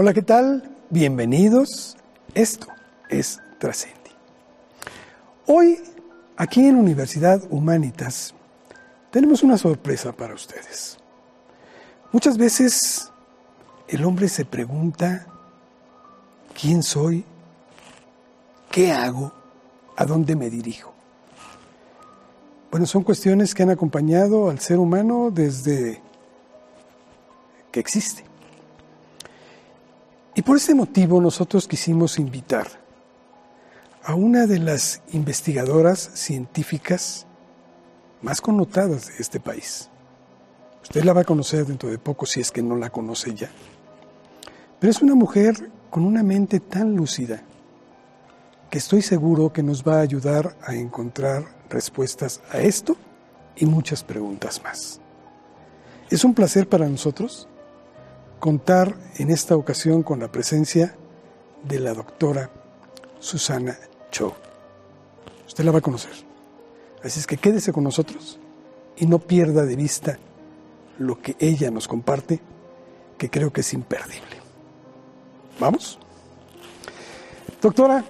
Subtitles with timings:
[0.00, 0.62] Hola, ¿qué tal?
[0.90, 1.96] Bienvenidos.
[2.32, 2.68] Esto
[3.08, 4.12] es Trascendi.
[5.44, 5.80] Hoy,
[6.36, 8.32] aquí en Universidad Humanitas,
[9.10, 10.98] tenemos una sorpresa para ustedes.
[12.12, 13.10] Muchas veces
[13.88, 15.26] el hombre se pregunta,
[16.54, 17.24] ¿quién soy?
[18.70, 19.32] ¿Qué hago?
[19.96, 20.94] ¿A dónde me dirijo?
[22.70, 26.00] Bueno, son cuestiones que han acompañado al ser humano desde
[27.72, 28.27] que existe.
[30.38, 32.68] Y por ese motivo nosotros quisimos invitar
[34.04, 37.26] a una de las investigadoras científicas
[38.22, 39.90] más connotadas de este país.
[40.80, 43.50] Usted la va a conocer dentro de poco si es que no la conoce ya.
[44.78, 47.42] Pero es una mujer con una mente tan lúcida
[48.70, 52.96] que estoy seguro que nos va a ayudar a encontrar respuestas a esto
[53.56, 55.00] y muchas preguntas más.
[56.10, 57.48] Es un placer para nosotros
[58.38, 60.94] contar en esta ocasión con la presencia
[61.64, 62.50] de la doctora
[63.18, 63.76] Susana
[64.10, 64.34] Cho.
[65.46, 66.12] Usted la va a conocer.
[67.02, 68.38] Así es que quédese con nosotros
[68.96, 70.18] y no pierda de vista
[70.98, 72.40] lo que ella nos comparte,
[73.16, 74.36] que creo que es imperdible.
[75.60, 75.98] ¿Vamos?
[77.60, 78.04] Doctora,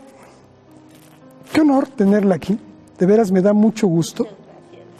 [1.52, 2.58] qué honor tenerla aquí.
[2.98, 4.26] De veras me da mucho gusto,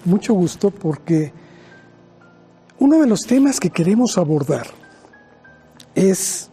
[0.05, 1.33] mucho gusto porque
[2.79, 4.78] uno de los temas que queremos abordar
[5.99, 6.49] es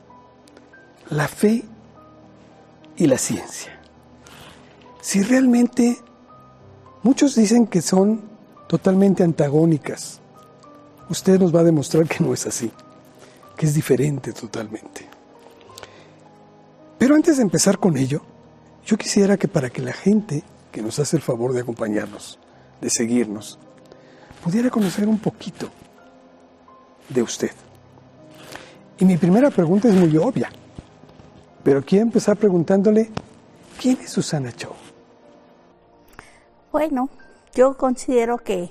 [1.12, 1.64] la fe
[2.98, 3.80] y la ciencia.
[5.02, 6.00] Si realmente
[7.04, 8.24] muchos dicen que son
[8.68, 10.20] totalmente antagónicas,
[11.10, 12.72] usted nos va a demostrar que no es así,
[13.56, 15.08] que es diferente totalmente.
[16.98, 18.24] Pero antes de empezar con ello,
[18.84, 22.40] yo quisiera que para que la gente que nos hace el favor de acompañarnos,
[22.82, 23.60] de seguirnos,
[24.44, 25.70] pudiera conocer un poquito
[27.10, 27.52] de usted.
[28.98, 30.50] Y mi primera pregunta es muy obvia,
[31.64, 33.12] pero quiero empezar preguntándole,
[33.80, 34.72] ¿quién es Susana Chow?
[36.72, 37.10] Bueno,
[37.54, 38.70] yo considero que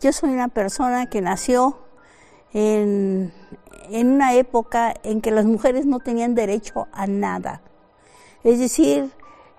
[0.00, 1.78] yo soy una persona que nació
[2.52, 3.32] en,
[3.90, 7.62] en una época en que las mujeres no tenían derecho a nada.
[8.44, 9.10] Es decir,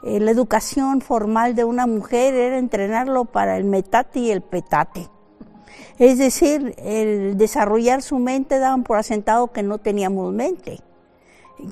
[0.04, 5.10] eh, la educación formal de una mujer era entrenarlo para el metate y el petate.
[5.98, 10.80] Es decir, el desarrollar su mente daban por asentado que no teníamos mente.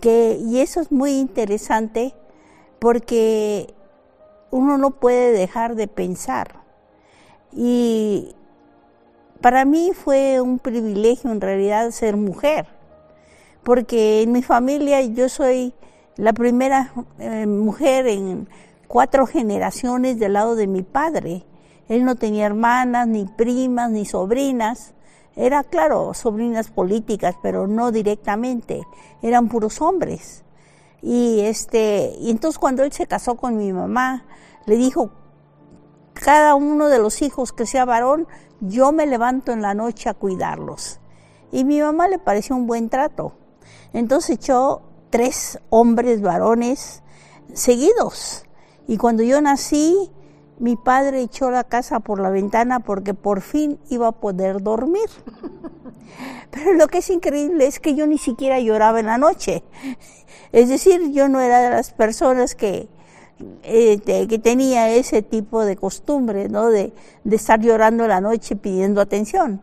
[0.01, 2.13] Que, y eso es muy interesante
[2.79, 3.73] porque
[4.51, 6.61] uno no puede dejar de pensar.
[7.51, 8.35] Y
[9.41, 12.67] para mí fue un privilegio en realidad ser mujer,
[13.63, 15.73] porque en mi familia yo soy
[16.15, 18.49] la primera eh, mujer en
[18.87, 21.43] cuatro generaciones del lado de mi padre.
[21.89, 24.93] Él no tenía hermanas, ni primas, ni sobrinas.
[25.35, 28.85] Era, claro, sobrinas políticas, pero no directamente.
[29.21, 30.43] Eran puros hombres.
[31.01, 34.25] Y este, y entonces cuando él se casó con mi mamá,
[34.65, 35.11] le dijo,
[36.13, 38.27] cada uno de los hijos que sea varón,
[38.59, 40.99] yo me levanto en la noche a cuidarlos.
[41.51, 43.33] Y mi mamá le pareció un buen trato.
[43.93, 47.03] Entonces echó tres hombres varones
[47.53, 48.45] seguidos.
[48.87, 50.11] Y cuando yo nací,
[50.59, 55.09] mi padre echó la casa por la ventana porque por fin iba a poder dormir.
[56.51, 59.63] Pero lo que es increíble es que yo ni siquiera lloraba en la noche.
[60.51, 62.87] Es decir, yo no era de las personas que,
[63.63, 66.69] eh, que tenía ese tipo de costumbre, ¿no?
[66.69, 69.61] De, de estar llorando en la noche pidiendo atención.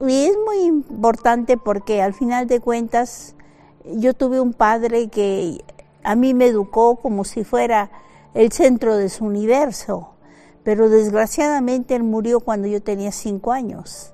[0.00, 3.36] Y es muy importante porque al final de cuentas
[3.84, 5.62] yo tuve un padre que
[6.02, 7.90] a mí me educó como si fuera
[8.34, 10.14] el centro de su universo,
[10.62, 14.12] pero desgraciadamente él murió cuando yo tenía cinco años.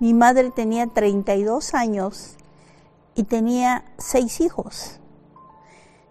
[0.00, 2.36] Mi madre tenía 32 años
[3.14, 5.00] y tenía seis hijos.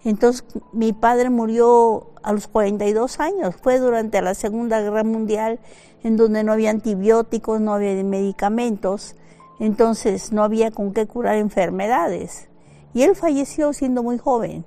[0.03, 5.59] Entonces mi padre murió a los 42 años, fue durante la Segunda Guerra Mundial
[6.03, 9.15] en donde no había antibióticos, no había medicamentos,
[9.59, 12.49] entonces no había con qué curar enfermedades.
[12.93, 14.65] Y él falleció siendo muy joven.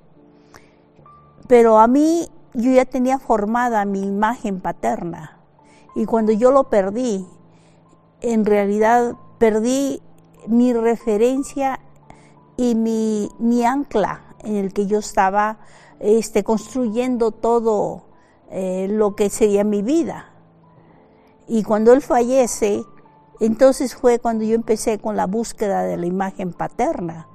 [1.47, 2.27] Pero a mí
[2.57, 5.37] yo ya tenía formada mi imagen paterna.
[5.95, 7.25] Y cuando yo lo perdí,
[8.21, 10.01] en realidad perdí
[10.47, 11.79] mi referencia
[12.57, 15.59] y mi, mi ancla en el que yo estaba
[15.99, 18.05] este, construyendo todo
[18.49, 20.31] eh, lo que sería mi vida.
[21.47, 22.83] Y cuando él fallece,
[23.39, 27.27] entonces fue cuando yo empecé con la búsqueda de la imagen paterna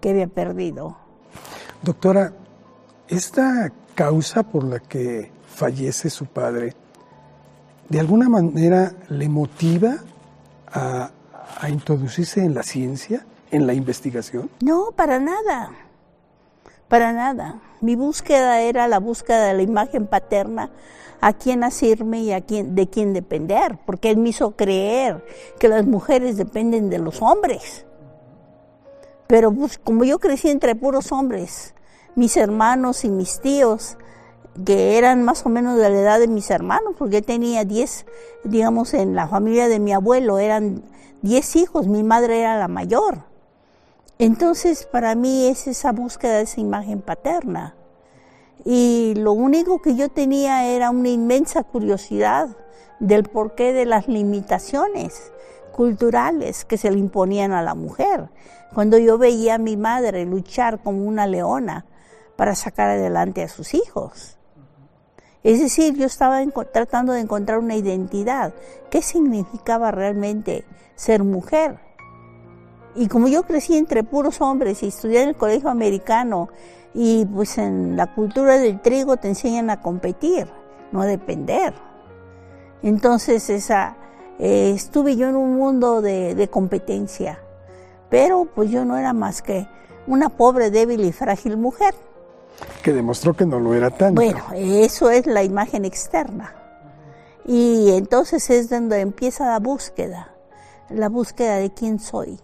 [0.00, 0.96] que había perdido.
[1.82, 2.32] Doctora,
[3.08, 6.74] esta causa por la que fallece su padre,
[7.88, 9.96] ¿de alguna manera le motiva
[10.72, 11.10] a,
[11.68, 14.50] introducirse en la ciencia, en la investigación?
[14.62, 15.72] No, para nada.
[16.88, 17.60] Para nada.
[17.82, 20.70] Mi búsqueda era la búsqueda de la imagen paterna,
[21.20, 25.22] a quién asirme y a quién, de quién depender, porque él me hizo creer
[25.58, 27.84] que las mujeres dependen de los hombres.
[29.26, 29.54] Pero
[29.84, 31.74] como yo crecí entre puros hombres,
[32.14, 33.96] mis hermanos y mis tíos,
[34.64, 38.06] que eran más o menos de la edad de mis hermanos, porque tenía 10,
[38.44, 40.82] digamos, en la familia de mi abuelo eran
[41.22, 43.24] 10 hijos, mi madre era la mayor.
[44.18, 47.74] Entonces, para mí es esa búsqueda de esa imagen paterna.
[48.64, 52.48] Y lo único que yo tenía era una inmensa curiosidad
[52.98, 55.32] del porqué de las limitaciones
[55.72, 58.28] culturales que se le imponían a la mujer.
[58.74, 61.86] Cuando yo veía a mi madre luchar como una leona
[62.40, 64.38] para sacar adelante a sus hijos.
[65.42, 66.40] Es decir, yo estaba
[66.72, 68.54] tratando de encontrar una identidad.
[68.88, 70.64] ¿Qué significaba realmente
[70.94, 71.78] ser mujer?
[72.94, 76.48] Y como yo crecí entre puros hombres y estudié en el colegio americano,
[76.94, 80.50] y pues en la cultura del trigo te enseñan a competir,
[80.92, 81.74] no a depender.
[82.82, 83.98] Entonces esa,
[84.38, 87.38] eh, estuve yo en un mundo de, de competencia,
[88.08, 89.68] pero pues yo no era más que
[90.06, 91.94] una pobre, débil y frágil mujer.
[92.82, 94.20] Que demostró que no lo era tanto.
[94.20, 96.54] Bueno, eso es la imagen externa.
[97.46, 100.34] Y entonces es donde empieza la búsqueda,
[100.88, 102.38] la búsqueda de quién soy.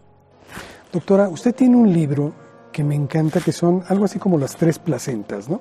[0.92, 2.32] Doctora, usted tiene un libro
[2.72, 5.60] que me encanta, que son algo así como las tres placentas, ¿no?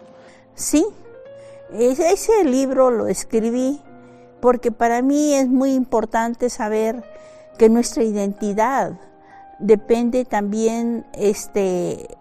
[0.53, 0.85] Sí,
[1.73, 3.81] ese libro lo escribí
[4.41, 7.03] porque para mí es muy importante saber
[7.57, 8.93] que nuestra identidad
[9.59, 12.17] depende también este,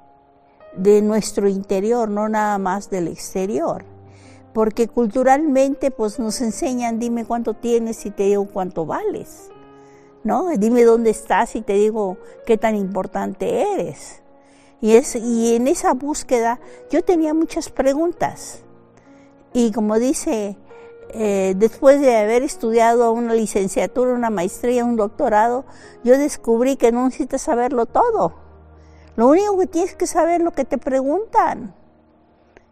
[0.77, 3.85] de nuestro interior, no nada más del exterior.
[4.53, 9.51] Porque culturalmente pues nos enseñan, dime cuánto tienes y te digo cuánto vales.
[10.23, 10.49] ¿No?
[10.57, 12.17] Dime dónde estás y te digo
[12.47, 14.23] qué tan importante eres.
[14.81, 16.61] Y, es, y en esa búsqueda
[16.91, 18.63] yo tenía muchas preguntas.
[19.53, 20.57] Y como dice,
[21.11, 25.65] eh, después de haber estudiado una licenciatura, una maestría, un doctorado,
[26.03, 28.44] yo descubrí que no necesitas saberlo todo.
[29.17, 31.75] Lo único que tienes que saber es lo que te preguntan.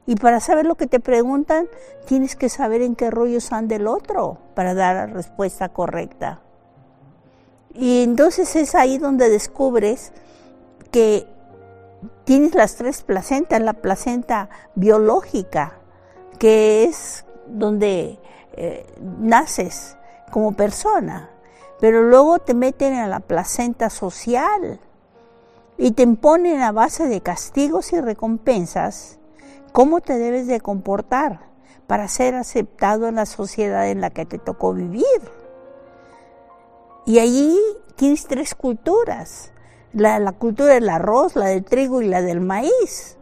[0.07, 1.69] Y para saber lo que te preguntan,
[2.07, 6.41] tienes que saber en qué rollos anda el otro para dar la respuesta correcta.
[7.75, 10.13] Y entonces es ahí donde descubres
[10.91, 11.27] que
[12.25, 15.79] tienes las tres placentas, la placenta biológica,
[16.39, 18.19] que es donde
[18.55, 18.87] eh,
[19.21, 19.97] naces
[20.31, 21.31] como persona,
[21.81, 24.81] pero luego te meten a la placenta social,
[25.83, 29.19] y te imponen a base de castigos y recompensas
[29.73, 31.41] cómo te debes de comportar
[31.89, 35.05] para ser aceptado en la sociedad en la que te tocó vivir.
[37.05, 37.59] Y allí
[37.97, 39.51] tienes tres culturas,
[39.93, 43.17] la, la cultura del arroz, la del trigo y la del maíz.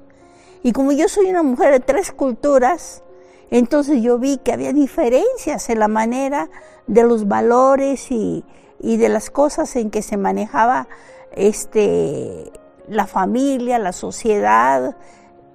[0.62, 3.02] Y como yo soy una mujer de tres culturas,
[3.50, 6.50] entonces yo vi que había diferencias en la manera
[6.86, 8.44] de los valores y,
[8.80, 10.88] y de las cosas en que se manejaba
[11.32, 12.52] este,
[12.88, 14.96] la familia, la sociedad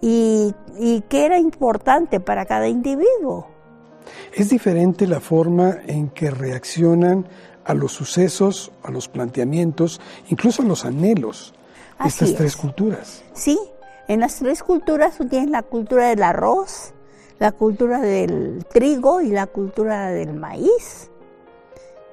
[0.02, 3.48] y, y qué era importante para cada individuo.
[4.34, 7.28] Es diferente la forma en que reaccionan
[7.64, 10.00] a los sucesos, a los planteamientos,
[10.30, 11.54] incluso a los anhelos
[12.02, 13.24] de estas tres culturas.
[13.34, 13.60] Sí,
[14.08, 16.94] en las tres culturas tú tienes la cultura del arroz,
[17.40, 21.10] la cultura del trigo y la cultura del maíz.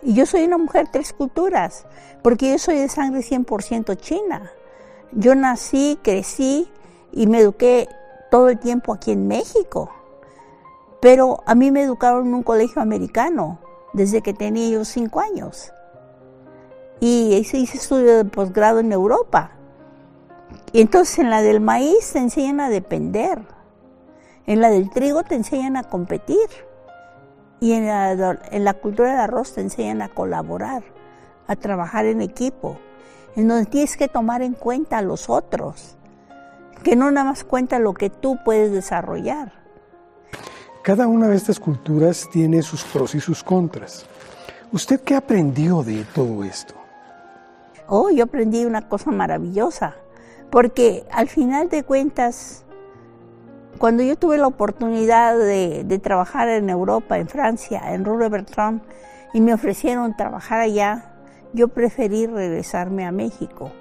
[0.02, 1.86] Y yo soy una mujer tres culturas,
[2.22, 4.50] porque yo soy de sangre 100% china.
[5.12, 6.68] Yo nací, crecí
[7.12, 7.88] y me eduqué
[8.30, 9.90] todo el tiempo aquí en México.
[11.00, 13.58] Pero a mí me educaron en un colegio americano
[13.92, 15.72] desde que tenía yo cinco años.
[16.98, 19.52] Y hice, hice estudio de posgrado en Europa.
[20.72, 23.42] Y entonces en la del maíz te enseñan a depender.
[24.46, 26.48] En la del trigo te enseñan a competir.
[27.62, 30.82] Y en la, cultura del arroz te enseñan a colaborar,
[31.46, 32.76] a trabajar en equipo,
[33.36, 35.96] en donde tienes que tomar en cuenta a los otros,
[36.82, 39.52] que no nada más cuenta lo que tú puedes desarrollar.
[40.82, 44.06] Cada una de estas culturas tiene sus pros y sus contras.
[44.72, 46.74] ¿Usted qué aprendió de todo esto?
[47.86, 49.94] Oh, yo aprendí una cosa maravillosa,
[50.50, 52.64] porque al final de cuentas
[53.82, 58.80] cuando yo tuve la oportunidad de, trabajar en Europa, en Francia, en Rue Bertrand,
[59.34, 61.16] y me ofrecieron trabajar allá,
[61.52, 63.72] yo preferí regresarme a México.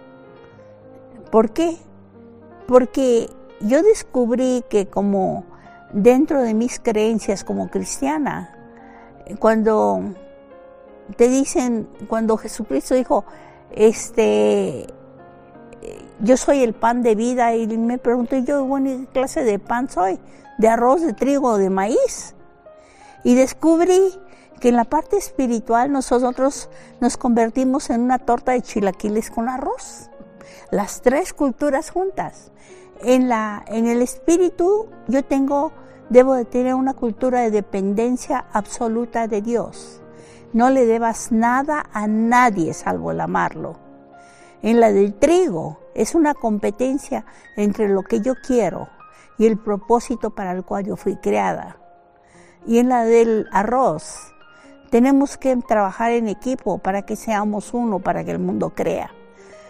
[1.30, 1.78] ¿Por qué?
[2.66, 3.30] Porque
[3.60, 5.44] yo descubrí que como
[5.94, 8.58] dentro de mis creencias como cristiana,
[9.38, 10.16] cuando
[11.16, 13.24] te dicen, cuando Jesucristo dijo,
[13.70, 14.88] este,
[16.22, 19.90] yo soy el pan de vida y me pregunté yo, bueno, ¿qué clase de pan
[19.90, 20.20] soy?
[20.58, 22.36] ¿De arroz, de trigo de maíz?
[23.24, 24.20] Y descubrí
[24.60, 30.10] que en la parte espiritual nosotros nos convertimos en una torta de chilaquiles con arroz.
[30.70, 32.52] Las tres culturas juntas.
[33.04, 35.72] En, la, en el espíritu yo tengo,
[36.10, 40.02] debo de tener una cultura de dependencia absoluta de Dios.
[40.54, 43.81] No le debas nada a nadie salvo el amarlo.
[44.64, 47.26] En la del trigo es una competencia
[47.56, 48.90] entre lo que yo quiero
[49.38, 51.78] y el propósito para el cual yo fui creada.
[52.68, 54.32] Y en la del arroz
[54.92, 59.12] tenemos que trabajar en equipo para que seamos uno, para que el mundo crea.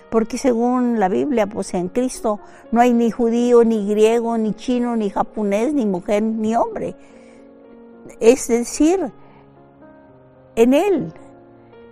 [0.09, 4.97] Porque según la Biblia, pues en Cristo no hay ni judío, ni griego, ni chino,
[4.97, 6.97] ni japonés, ni mujer, ni hombre.
[8.19, 9.13] Es decir,
[10.57, 11.13] en Él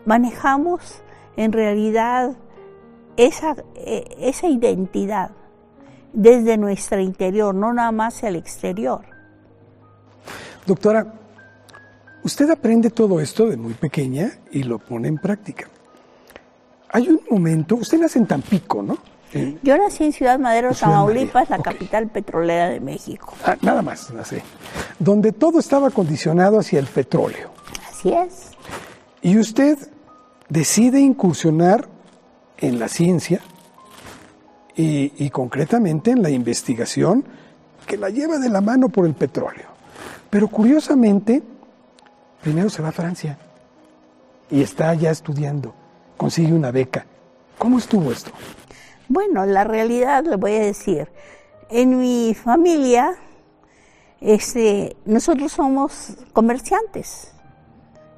[0.06, 1.02] manejamos
[1.38, 2.36] en realidad
[3.20, 5.32] esa, e, esa identidad
[6.14, 9.02] desde nuestro interior, no nada más al exterior.
[10.66, 11.06] Doctora,
[12.24, 15.68] usted aprende todo esto de muy pequeña y lo pone en práctica.
[16.92, 18.98] Hay un momento, usted nace en Tampico, ¿no?
[19.62, 23.34] Yo nací en Ciudad Madero, Tamaulipas, la capital petrolera de México.
[23.46, 24.38] Ah, nada más, nací.
[24.98, 27.52] Donde todo estaba condicionado hacia el petróleo.
[27.88, 28.52] Así es.
[29.22, 29.78] Y usted
[30.48, 31.88] decide incursionar
[32.60, 33.42] en la ciencia
[34.76, 37.26] y, y, concretamente en la investigación
[37.86, 39.68] que la lleva de la mano por el petróleo.
[40.30, 41.42] Pero curiosamente,
[42.42, 43.38] primero se va a Francia
[44.50, 45.74] y está allá estudiando,
[46.18, 47.06] consigue una beca.
[47.58, 48.32] ¿Cómo estuvo esto?
[49.08, 51.10] Bueno, la realidad le voy a decir,
[51.70, 53.16] en mi familia,
[54.22, 57.34] este, nosotros somos comerciantes.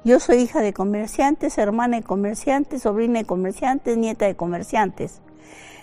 [0.04, 5.20] Yo soy hija de comerciantes, hermana de comerciantes, sobrina de comerciantes, nieta de comerciantes.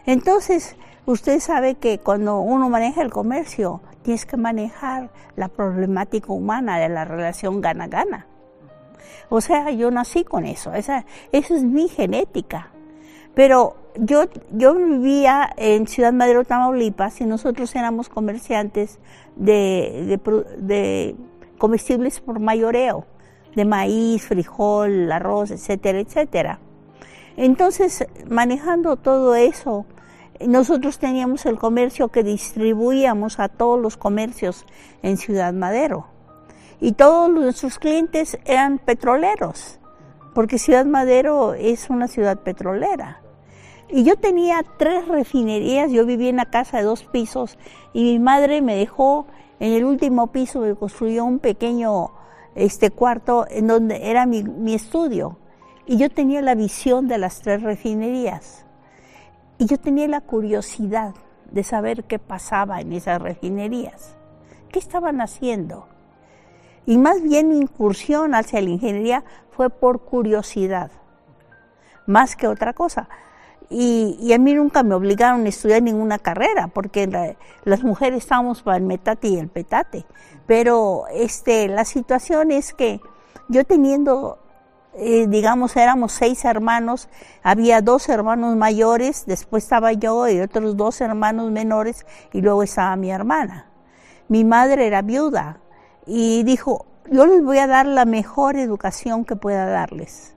[0.05, 6.77] Entonces, usted sabe que cuando uno maneja el comercio, tienes que manejar la problemática humana
[6.79, 8.27] de la relación gana-gana.
[9.29, 12.71] O sea, yo nací con eso, esa, es mi genética.
[13.35, 18.99] Pero yo, yo vivía en Ciudad Madero, Tamaulipas, y nosotros éramos comerciantes
[19.38, 21.15] de
[21.57, 23.05] comestibles por mayoreo
[23.56, 26.60] de maíz, frijol, arroz, etcétera, etcétera.
[27.38, 29.86] Entonces, manejando todo eso,
[30.46, 34.65] nosotros teníamos el comercio que distribuíamos a todos los comercios
[35.01, 36.08] en Ciudad Madero.
[36.82, 39.79] Y todos nuestros clientes eran petroleros,
[40.34, 43.22] porque Ciudad Madero es una ciudad petrolera.
[43.89, 47.58] Y yo tenía tres refinerías, yo vivía en una casa de dos pisos
[47.91, 49.25] y mi madre me dejó
[49.60, 52.12] en el último piso, me construyó un pequeño
[52.66, 55.38] este cuarto en donde era mi, mi estudio.
[55.86, 58.66] Y yo tenía la visión de las tres refinerías.
[59.58, 61.13] Y yo tenía la curiosidad
[61.51, 64.16] de saber qué pasaba en esas refinerías.
[64.72, 65.88] ¿Qué estaban haciendo?
[66.86, 70.92] Y más bien mi incursión hacia la ingeniería fue por curiosidad,
[72.06, 73.10] más que otra cosa.
[73.69, 78.77] Y, a mí nunca me obligaron a estudiar ninguna carrera, porque las mujeres estábamos para
[78.77, 80.05] el metate y el petate.
[80.47, 82.99] Pero este, la situación es que
[83.47, 84.39] yo teniendo,
[84.95, 87.09] eh, digamos, éramos seis hermanos,
[87.43, 92.95] había dos hermanos mayores, después estaba yo y otros dos hermanos menores, y luego estaba
[92.95, 93.67] mi hermana.
[94.29, 95.59] Mi madre era viuda
[96.07, 100.35] y dijo, yo les voy a dar la mejor educación que pueda darles.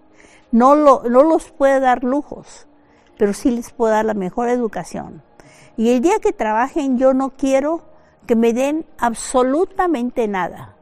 [0.50, 2.66] No, lo, no los puede dar lujos
[3.18, 5.22] pero sí les puedo dar la mejor educación.
[5.76, 7.82] Y el día que trabajen yo no quiero
[8.26, 10.76] que me den absolutamente nada.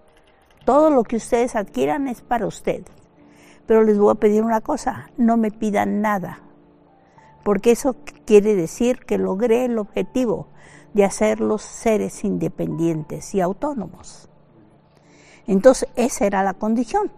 [0.65, 2.87] Todo lo que ustedes adquieran es para ustedes.
[3.67, 6.41] Pero les voy a pedir una cosa, no me pidan nada,
[7.45, 10.49] porque eso quiere decir que logré el objetivo
[10.93, 14.29] de hacerlos seres independientes y autónomos.
[15.47, 17.13] Entonces, esa era la condición.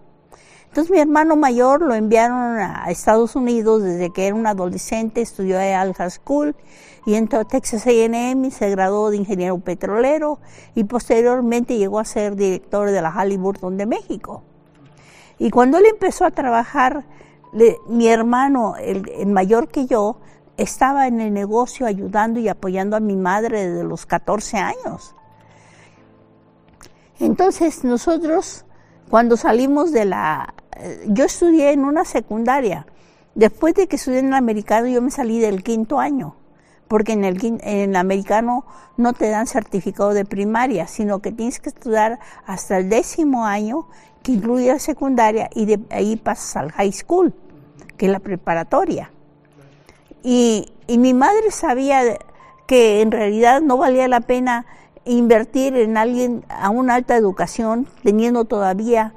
[0.73, 5.61] Entonces mi hermano mayor lo enviaron a Estados Unidos desde que era un adolescente, estudió
[5.61, 6.57] en High School
[7.05, 10.39] y entró a Texas A&M se graduó de ingeniero petrolero
[10.75, 14.45] y posteriormente llegó a ser director de la Halliburton de México.
[15.39, 17.05] Y cuando él empezó a trabajar,
[17.87, 20.21] mi hermano, el, mayor que yo,
[20.57, 25.15] estaba en el negocio ayudando y apoyando a mi madre desde los 14 años.
[27.21, 28.65] Entonces nosotros,
[29.13, 32.87] cuando salimos de la eh, yo estudié en una secundaria.
[33.35, 36.35] Después de que estudié en el americano, yo me salí del quinto año,
[36.89, 38.65] porque en el, en el americano
[38.97, 43.87] no te dan certificado de primaria, sino que tienes que estudiar hasta el décimo año,
[44.23, 47.35] que incluye la secundaria, y de ahí pasas al high school,
[47.99, 49.11] que es la preparatoria.
[50.23, 52.01] Y, y mi madre sabía
[52.67, 54.65] que en realidad no valía la pena
[55.05, 59.15] invertir en alguien a una alta educación, teniendo todavía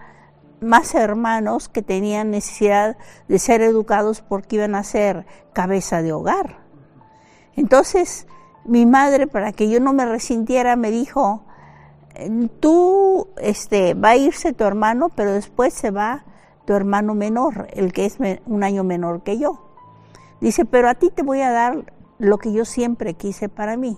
[0.62, 6.60] más hermanos que tenían necesidad de ser educados porque iban a ser cabeza de hogar.
[7.56, 8.28] Entonces,
[8.66, 11.44] mi madre, para que yo no me resintiera, me dijo,
[12.60, 16.26] tú, este, va a irse tu hermano, pero después se va
[16.66, 19.62] tu hermano menor, el que es un año menor que yo.
[20.42, 23.98] Dice, pero a ti te voy a dar lo que yo siempre quise para mí.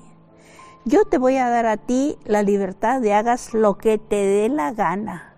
[0.88, 4.48] Yo te voy a dar a ti la libertad de hagas lo que te dé
[4.48, 5.36] la gana.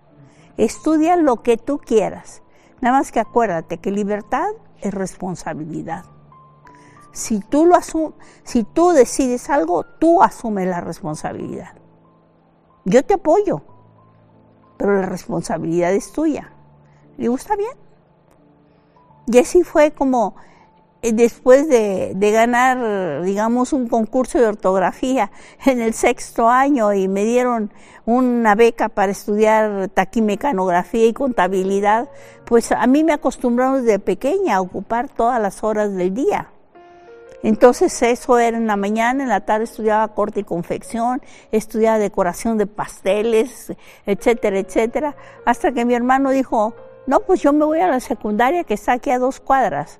[0.56, 2.44] Estudia lo que tú quieras.
[2.80, 4.46] Nada más que acuérdate que libertad
[4.80, 6.04] es responsabilidad.
[7.10, 7.74] Si tú, lo
[8.44, 11.72] si tú decides algo, tú asumes la responsabilidad.
[12.84, 13.62] Yo te apoyo,
[14.76, 16.52] pero la responsabilidad es tuya.
[17.18, 17.76] Le está bien.
[19.26, 20.36] Y así fue como
[21.02, 25.30] después de, ganar, digamos, un concurso de ortografía
[25.64, 27.72] en el sexto año y me dieron
[28.04, 32.08] una beca para estudiar taquimecanografía y contabilidad,
[32.44, 36.50] pues a mí me acostumbraron desde pequeña a ocupar todas las horas del día.
[37.42, 42.58] Entonces eso era en la mañana, en la tarde estudiaba corte y confección, estudiaba decoración
[42.58, 43.72] de pasteles,
[44.04, 45.16] etcétera, etcétera,
[45.46, 46.74] hasta que mi hermano dijo,
[47.10, 49.98] no, pues yo me voy a la secundaria que está aquí a dos cuadras,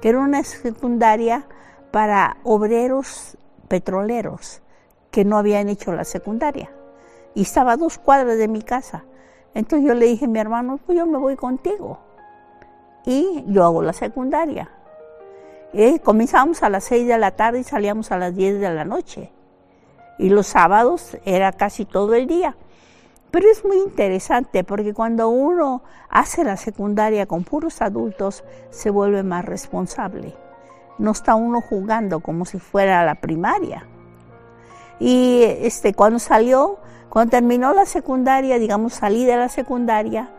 [0.00, 1.44] que era una secundaria
[1.90, 4.62] para obreros petroleros
[5.10, 6.70] que no habían hecho la secundaria.
[7.34, 9.02] Y estaba a dos cuadras de mi casa.
[9.54, 11.98] Entonces yo le dije a mi hermano, pues yo me voy contigo.
[13.06, 14.70] Y yo hago la secundaria.
[15.72, 18.84] Eh, comenzábamos a las 6 de la tarde y salíamos a las 10 de la
[18.84, 19.32] noche.
[20.16, 22.54] Y los sábados era casi todo el día.
[23.32, 29.22] Pero es muy interesante porque cuando uno hace la secundaria con puros adultos, se vuelve
[29.22, 30.34] más responsable.
[30.98, 33.86] No está uno jugando como si fuera la primaria.
[35.00, 36.76] Y este, cuando salió,
[37.08, 40.30] cuando terminó la secundaria, digamos, salí de la secundaria,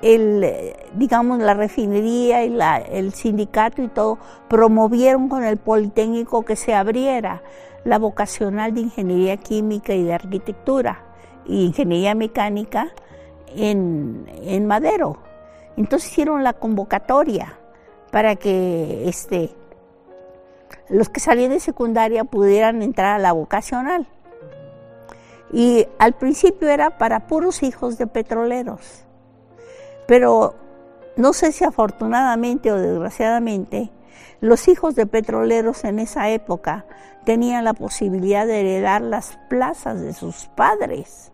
[0.00, 0.46] el,
[0.94, 2.56] digamos, la refinería y
[2.92, 7.42] el sindicato y todo promovieron con el Politécnico que se abriera
[7.82, 11.09] la vocacional de Ingeniería Química y de Arquitectura
[11.50, 12.92] Ingeniería Mecánica
[13.54, 15.18] en, en Madero.
[15.76, 17.58] Entonces hicieron la convocatoria
[18.10, 19.50] para que este,
[20.88, 24.06] los que salían de secundaria pudieran entrar a la vocacional.
[25.52, 29.04] Y al principio era para puros hijos de petroleros.
[30.06, 30.54] Pero
[31.16, 33.90] no sé si afortunadamente o desgraciadamente,
[34.40, 36.86] los hijos de petroleros en esa época
[37.24, 41.32] tenían la posibilidad de heredar las plazas de sus padres.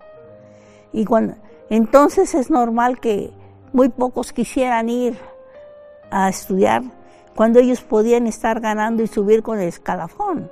[0.92, 1.34] Y cuando,
[1.70, 3.32] entonces es normal que
[3.72, 5.18] muy pocos quisieran ir
[6.10, 6.82] a estudiar
[7.34, 10.50] cuando ellos podían estar ganando y subir con el escalafón.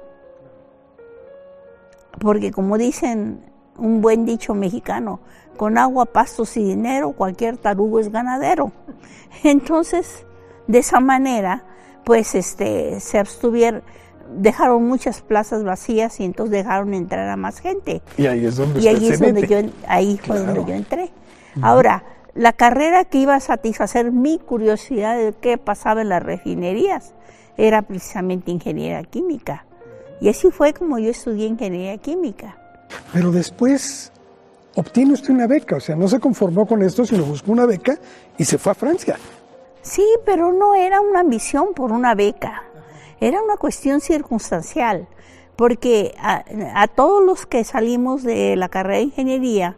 [2.20, 3.42] Porque como dicen
[3.78, 5.20] un buen dicho mexicano,
[5.56, 8.72] con agua, pastos y dinero, cualquier tarugo es ganadero.
[9.44, 10.26] Entonces,
[10.66, 11.64] de esa manera,
[12.04, 13.82] pues este, se abstuvieron,
[14.36, 18.02] dejaron muchas plazas vacías y entonces dejaron entrar a más gente.
[18.16, 19.58] Y ahí es donde, y ahí es donde yo,
[19.88, 21.10] ahí fue donde yo entré.
[21.62, 27.14] Ahora, la carrera que iba a satisfacer mi curiosidad de qué pasaba en las refinerías
[27.56, 29.64] era precisamente ingeniería química.
[30.20, 32.56] Y así fue como yo estudié ingeniería química.
[33.12, 34.12] Pero después
[34.74, 37.98] obtiene usted una beca, o sea, no se conformó con esto, sino buscó una beca
[38.36, 39.16] y se fue a Francia.
[39.82, 42.64] Sí, pero no era una ambición por una beca,
[43.20, 45.08] era una cuestión circunstancial,
[45.56, 49.76] porque a, todos los que salimos de la carrera de ingeniería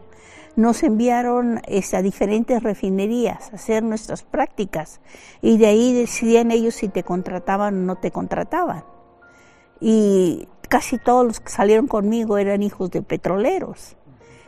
[0.57, 5.01] nos enviaron este, a diferentes refinerías a hacer nuestras prácticas
[5.42, 8.85] y de ahí decidían ellos si te contrataban o no te contrataban.
[9.81, 13.96] Y casi todos los que salieron conmigo eran hijos de petroleros.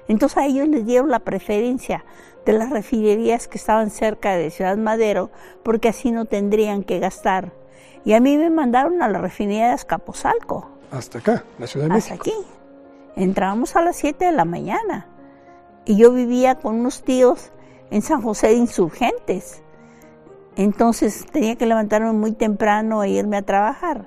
[0.08, 2.04] Entonces a ellos les dieron la preferencia
[2.46, 5.30] de las refinerías que estaban cerca de Ciudad Madero,
[5.62, 7.52] porque así no tendrían que gastar.
[8.04, 10.68] Y a mí me mandaron a la refinería de Azcapotzalco.
[10.90, 12.32] Hasta acá, la Ciudad de Hasta aquí.
[13.16, 15.06] Entrábamos a las 7 de la mañana.
[15.84, 17.50] Y yo vivía con unos tíos
[17.90, 19.62] en San José de Insurgentes.
[20.56, 24.06] Entonces tenía que levantarme muy temprano e irme a trabajar.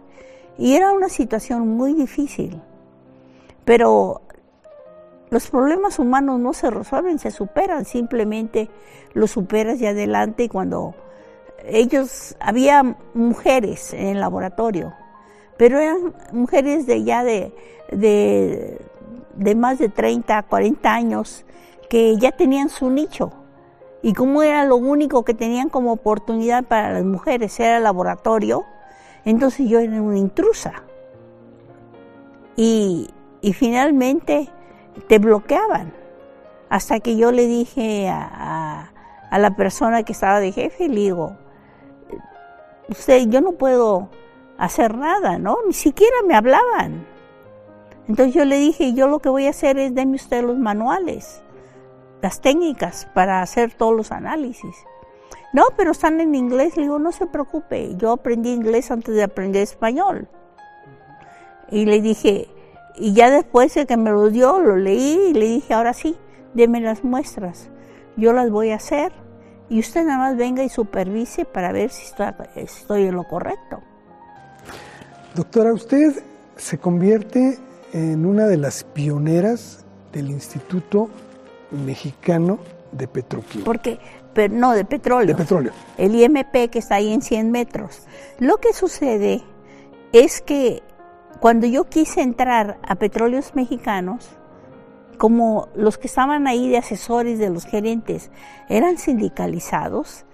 [0.58, 2.62] Y era una situación muy difícil.
[3.66, 4.22] Pero
[5.30, 8.70] los problemas humanos no se resuelven, se superan, simplemente
[9.14, 10.94] los superas y adelante y cuando
[11.66, 14.94] ellos, había mujeres en el laboratorio,
[15.58, 17.54] pero eran mujeres de ya de,
[17.92, 18.80] de,
[19.36, 21.46] de más de 30, 40 años
[21.90, 23.34] que ya tenían su nicho.
[24.02, 28.66] Y como era lo único que tenían como oportunidad para las mujeres, era el laboratorio,
[29.26, 30.84] Entonces yo era una intrusa.
[32.56, 33.10] Y,
[33.54, 34.50] finalmente
[35.08, 35.94] te bloqueaban.
[36.70, 38.90] Hasta que yo le dije a,
[39.30, 41.36] a, la persona que estaba de jefe, le digo,
[42.92, 44.10] usted, yo no puedo
[44.58, 45.58] hacer nada, ¿no?
[45.66, 47.08] Ni siquiera me hablaban.
[48.08, 51.42] Entonces yo le dije, yo lo que voy a hacer es denme usted los manuales,
[52.22, 54.76] las técnicas para hacer todos los análisis.
[55.54, 56.78] No, pero están en inglés.
[56.78, 60.28] Le digo, no se preocupe, yo aprendí inglés antes de aprender español.
[61.70, 62.48] Y le dije,
[62.96, 66.18] y ya después de que me lo dio, lo leí y le dije, ahora sí,
[66.54, 67.70] deme las muestras.
[68.18, 69.14] Yo las voy a hacer
[69.72, 73.80] y usted nada más venga y supervise para ver si estoy, estoy en lo correcto.
[75.34, 76.22] Doctora, usted
[76.58, 77.58] se convierte
[77.94, 81.10] en una de las pioneras del Instituto
[81.72, 82.60] Mexicano
[82.92, 83.64] de Petroquímica.
[83.64, 83.98] Porque,
[84.34, 85.38] pero no, de petróleo.
[85.38, 85.72] De petróleo.
[85.98, 88.02] El IMP que está ahí en 100 metros.
[88.40, 89.42] Lo que sucede
[90.12, 90.84] es que
[91.40, 94.30] cuando yo quise entrar a Petróleos Mexicanos,
[95.22, 98.32] como los que estaban ahí de asesores de los gerentes
[98.70, 100.26] eran sindicalizados,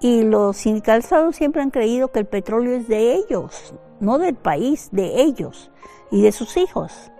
[0.00, 4.90] y los sindicalizados siempre han creído que el petróleo es de ellos, no del país,
[4.92, 5.70] de ellos
[6.10, 7.10] y de sus hijos.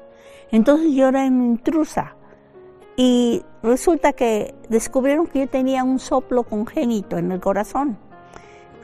[0.50, 2.14] Entonces yo era una intrusa
[2.94, 7.96] y resulta que descubrieron que yo tenía un soplo congénito en el corazón.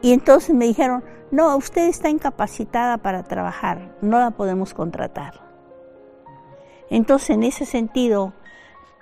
[0.01, 5.44] Y entonces me dijeron, no, usted está incapacitada para trabajar, no la podemos contratar.
[6.91, 8.33] Entonces en ese sentido,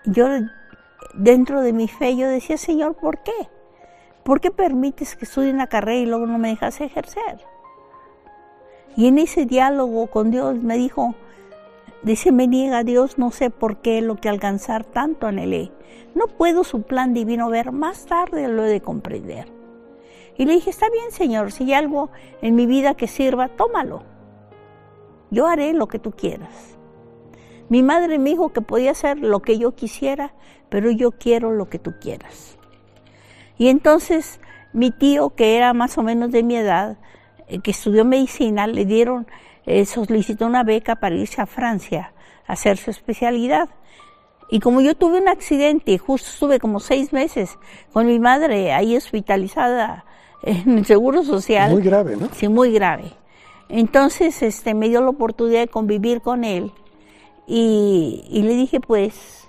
[0.05, 0.27] yo
[1.15, 3.49] dentro de mi fe, yo decía, Señor, ¿por qué?
[4.23, 7.41] ¿Por qué permites que estudie una carrera y luego no me dejas ejercer?
[8.97, 11.15] Y en ese diálogo con Dios me dijo,
[12.03, 15.73] dice, me niega Dios, no sé por qué lo que alcanzar tanto anhelé.
[16.15, 19.49] No puedo su plan divino ver, más tarde lo he de comprender.
[20.37, 22.11] Y le dije, está bien Señor, si hay algo
[22.43, 24.03] en mi vida que sirva, tómalo.
[25.31, 26.72] Yo haré lo que tú quieras.
[27.73, 30.35] Mi madre me dijo que podía hacer lo que yo quisiera,
[30.69, 32.59] pero yo quiero lo que tú quieras.
[33.57, 34.41] Y entonces
[34.75, 36.99] mi tío, que era más o menos de mi edad,
[37.49, 39.27] eh, que estudió medicina, le dieron,
[39.65, 42.13] eh, solicitó una beca para irse a Francia
[42.47, 43.71] a hacer su especialidad.
[44.51, 47.59] Y como yo tuve un accidente, justo estuve como seis meses
[47.95, 50.05] con mi madre ahí hospitalizada
[50.43, 51.73] en el Seguro Social.
[51.73, 52.29] Muy grave, ¿no?
[52.35, 53.15] Sí, muy grave.
[53.71, 56.71] Entonces, este, me dio la oportunidad de convivir con él
[57.55, 59.47] y, le dije, pues,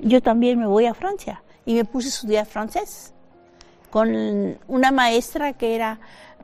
[0.00, 1.44] yo también me voy a Francia.
[1.64, 3.14] Y me puse a estudiar francés
[3.90, 6.00] con una maestra que era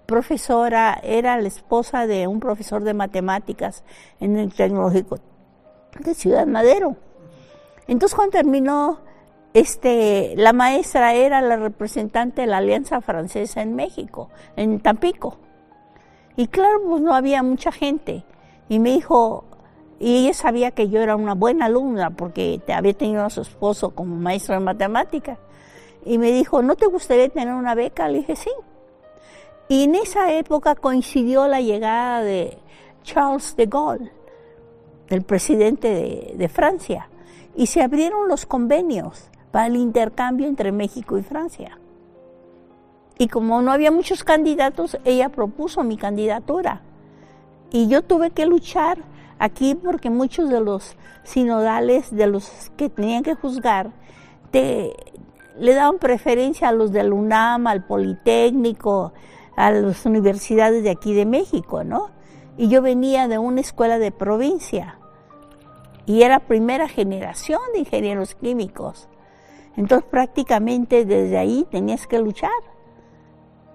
[0.07, 3.83] profesora, era la esposa de un profesor de matemáticas
[4.21, 5.19] en el tecnológico
[5.99, 6.97] de Ciudad Madero.
[7.89, 9.01] Entonces cuando terminó,
[9.53, 15.39] este, la maestra era la representante de la Alianza Francesa en México, en Tampico.
[16.37, 18.25] Y claro, pues no había mucha gente.
[18.69, 19.50] Y me dijo,
[20.03, 23.91] y ella sabía que yo era una buena alumna porque había tenido a su esposo
[23.91, 25.39] como maestro de matemáticas.
[26.07, 28.09] Y me dijo, ¿no te gustaría tener una beca?
[28.09, 28.51] Le dije, sí.
[29.69, 32.57] Y en esa época coincidió la llegada de
[33.03, 34.11] Charles de Gaulle,
[35.11, 37.11] el presidente de, Francia,
[37.55, 41.79] y se abrieron los convenios para el intercambio entre México y Francia.
[43.19, 46.81] Y como no había muchos candidatos, ella propuso mi candidatura.
[47.71, 49.05] Y yo tuve que luchar
[49.41, 53.91] aquí porque muchos de los sinodales, de los que tenían que juzgar,
[54.53, 59.13] le daban preferencia a los del UNAM, al Politécnico,
[59.57, 62.11] a las universidades de aquí de México, ¿no?
[62.57, 64.99] Y yo venía de una escuela de provincia
[66.05, 69.09] y era primera generación de ingenieros químicos.
[69.77, 72.51] Entonces prácticamente desde ahí tenías que luchar.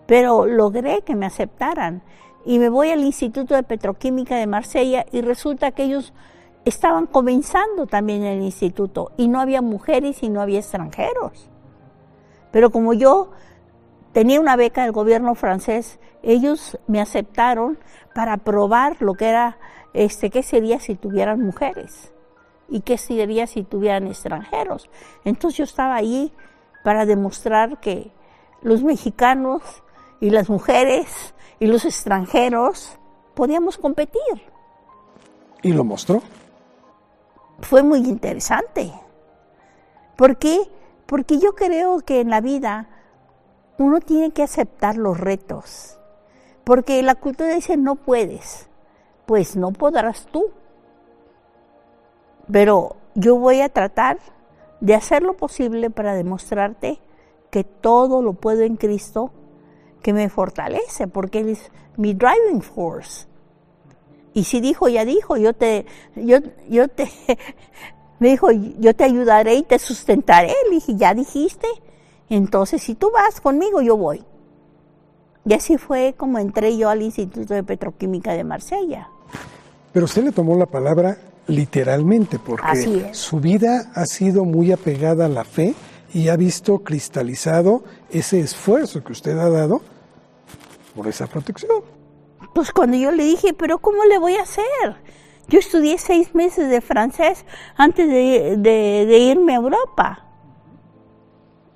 [0.06, 2.04] Pero logré que me aceptaran
[2.46, 6.14] y me voy al Instituto de Petroquímica de Marsella y resulta que ellos
[6.64, 11.50] estaban comenzando también en el instituto y no había mujeres y no había extranjeros.
[12.52, 13.32] Pero como yo
[14.14, 17.78] tenía una beca del gobierno francés, ellos me aceptaron
[18.14, 19.58] para probar lo que era,
[19.94, 22.14] este, qué sería si tuvieran mujeres
[22.68, 24.90] y qué sería si tuvieran extranjeros.
[25.24, 26.34] Entonces yo estaba ahí
[26.84, 28.12] para demostrar que
[28.62, 29.62] los mexicanos
[30.20, 32.98] y las mujeres y los extranjeros
[33.34, 34.22] podíamos competir.
[35.62, 36.22] ¿Y lo mostró?
[37.62, 38.94] Fue muy interesante.
[40.16, 40.60] ¿Por qué?
[41.06, 42.90] Porque yo creo que en la vida
[43.78, 45.98] uno tiene que aceptar los retos.
[46.64, 48.70] Porque la cultura dice no puedes,
[49.26, 50.52] pues no podrás tú.
[52.52, 54.20] Pero yo voy a tratar
[54.82, 57.00] de hacer lo posible para demostrarte
[57.50, 59.32] que todo lo puedo en Cristo
[60.06, 63.26] que me fortalece, porque Él es mi driving force.
[64.36, 66.38] Y si dijo, ya dijo, yo te, yo,
[66.70, 67.10] yo te,
[68.20, 70.54] me dijo, yo te ayudaré y te sustentaré.
[70.70, 71.66] Le dije, ya dijiste.
[72.30, 74.24] Entonces, si tú vas conmigo, yo voy.
[75.44, 79.10] Y así fue como entré yo al Instituto de Petroquímica de Marsella.
[79.92, 85.30] Pero usted le tomó la palabra literalmente, porque su vida ha sido muy apegada a
[85.30, 85.74] la fe
[86.14, 89.82] y ha visto cristalizado ese esfuerzo que usted ha dado
[90.96, 91.84] por esa protección.
[92.54, 94.96] Pues cuando yo le dije, pero ¿cómo le voy a hacer?
[95.48, 100.26] Yo estudié seis meses de francés antes de, de irme a Europa.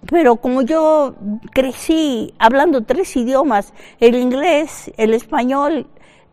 [0.09, 1.15] Pero como yo
[1.51, 5.87] crecí hablando tres idiomas, el inglés, el español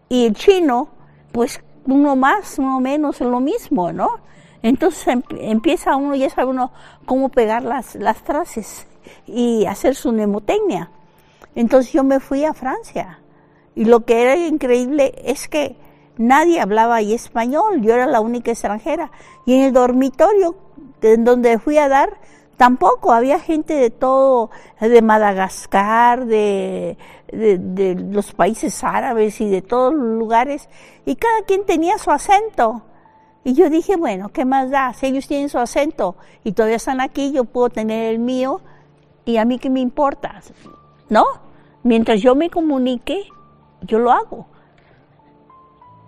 [0.09, 0.89] y el chino,
[1.33, 4.21] pues uno más, uno menos es lo mismo, ¿no?
[4.63, 6.73] Entonces em, empieza uno, ya sabe uno
[7.05, 8.87] cómo pegar las, las frases
[9.27, 10.91] y hacer su mnemotecnia.
[11.57, 13.19] Entonces yo me fui a Francia
[13.75, 15.77] y lo que era increíble es que
[16.17, 19.11] nadie hablaba ahí español, yo era la única extranjera.
[19.45, 20.55] Y en el dormitorio
[21.03, 22.19] en donde fui a dar,
[22.57, 26.97] tampoco había gente de todo, de Madagascar, de,
[27.29, 30.69] de, los países árabes y de todos los lugares,
[31.05, 32.83] y cada quien tenía su acento.
[33.45, 34.93] Y yo dije, bueno, ¿qué más da?
[34.93, 38.61] Si ellos tienen su acento y todavía están aquí, yo puedo tener el mío,
[39.25, 40.41] y a mí qué me importa,
[41.09, 41.46] ¿no?
[41.87, 43.29] Mientras yo me comunique,
[43.83, 44.49] yo lo hago.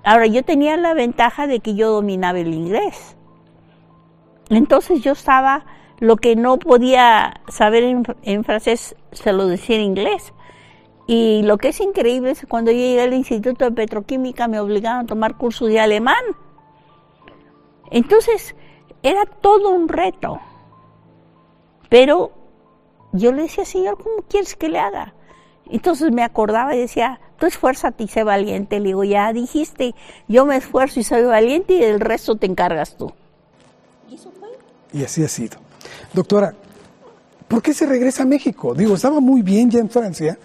[0.03, 3.17] Ahora, yo tenía la ventaja de que yo dominaba el inglés.
[4.51, 5.67] Entonces yo estaba
[6.01, 7.85] lo que no podía saber
[8.23, 10.35] en, francés se lo decía en inglés.
[11.07, 14.59] Y lo que es increíble es que cuando yo llegué al Instituto de Petroquímica me
[14.59, 16.25] obligaron a tomar cursos de alemán.
[17.93, 18.57] Entonces,
[19.05, 20.41] era todo un reto.
[21.89, 22.33] Pero
[23.13, 25.15] yo le decía, Señor, ¿cómo quieres que le haga?
[25.71, 28.81] Entonces me acordaba y decía, tú esfuérzate y sé valiente.
[28.81, 29.95] Le digo, ya dijiste,
[30.29, 33.13] yo me esfuerzo y soy valiente y el resto te encargas tú.
[34.11, 34.49] Y eso fue.
[34.93, 35.59] Y así ha sido.
[36.13, 36.55] Doctora,
[37.47, 38.75] ¿por qué se regresa a México?
[38.75, 40.39] Digo, estaba muy bien ya en Francia,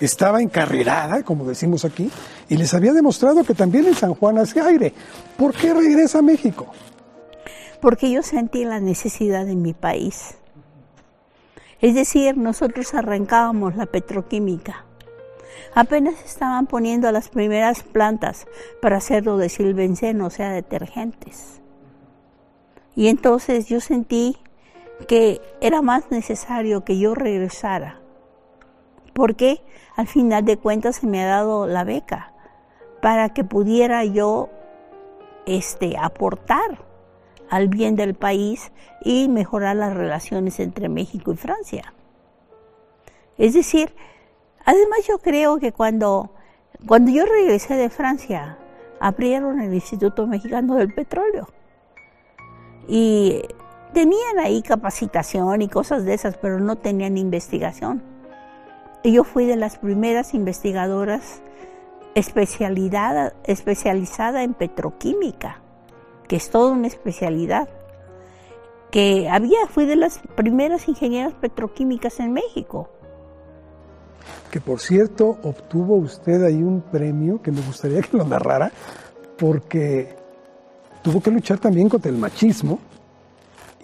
[0.00, 2.10] estaba encarrerada, como decimos aquí,
[2.48, 4.94] y les había demostrado que también en San Juan hace aire.
[5.36, 6.66] ¿Por qué regresa a México?
[7.80, 10.34] Porque yo sentí la necesidad de mi país.
[11.80, 14.84] Es decir, nosotros arrancábamos la petroquímica.
[15.74, 18.46] Apenas estaban poniendo las primeras plantas
[18.82, 21.60] para hacerlo de silbenceno, o sea, detergentes.
[22.96, 24.36] Y entonces yo sentí
[25.06, 28.00] que era más necesario que yo regresara,
[29.14, 29.62] porque
[29.94, 32.32] al final de cuentas se me ha dado la beca
[33.00, 34.48] para que pudiera yo
[35.46, 36.87] este, aportar
[37.50, 41.92] al bien del país y mejorar las relaciones entre México y Francia.
[43.36, 43.94] Es decir,
[44.64, 46.30] además yo creo que cuando,
[46.86, 48.58] cuando yo regresé de Francia,
[49.00, 51.48] abrieron el Instituto Mexicano del Petróleo.
[52.88, 53.42] Y
[53.92, 58.02] Tenían ahí capacitación y cosas de esas, pero no tenían investigación.
[59.02, 61.40] Y yo fui de las primeras investigadoras
[62.14, 65.62] especialidad, especializada en petroquímica,
[66.28, 67.68] que es toda una especialidad.
[68.90, 72.88] Que había, fui de las primeras ingenieras petroquímicas en México.
[74.50, 78.70] Que por cierto, obtuvo usted ahí un premio que me gustaría que lo narrara,
[79.36, 80.16] porque
[81.02, 82.78] tuvo que luchar también contra el machismo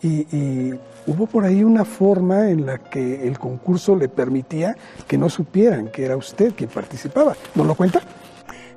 [0.02, 0.74] y,
[1.06, 4.74] hubo por ahí una forma en la que el concurso le permitía
[5.06, 7.36] que no supieran que era usted quien participaba.
[7.54, 8.00] ¿No lo cuenta?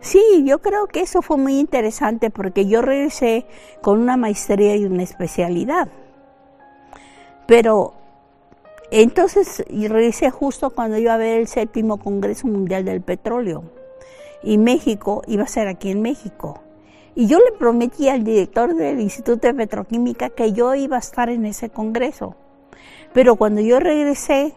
[0.07, 3.45] Sí, yo creo que eso fue muy interesante porque yo regresé
[3.81, 5.89] con una maestría y una especialidad.
[7.45, 7.93] Pero
[8.89, 13.65] entonces regresé justo cuando iba a ver el séptimo Congreso Mundial del Petróleo.
[14.41, 16.61] Y México iba a ser aquí en México.
[17.13, 21.27] Y yo le prometí al director del Instituto de Petroquímica que yo iba a estar
[21.27, 22.37] en ese congreso.
[23.11, 24.53] Pero cuando yo regresé,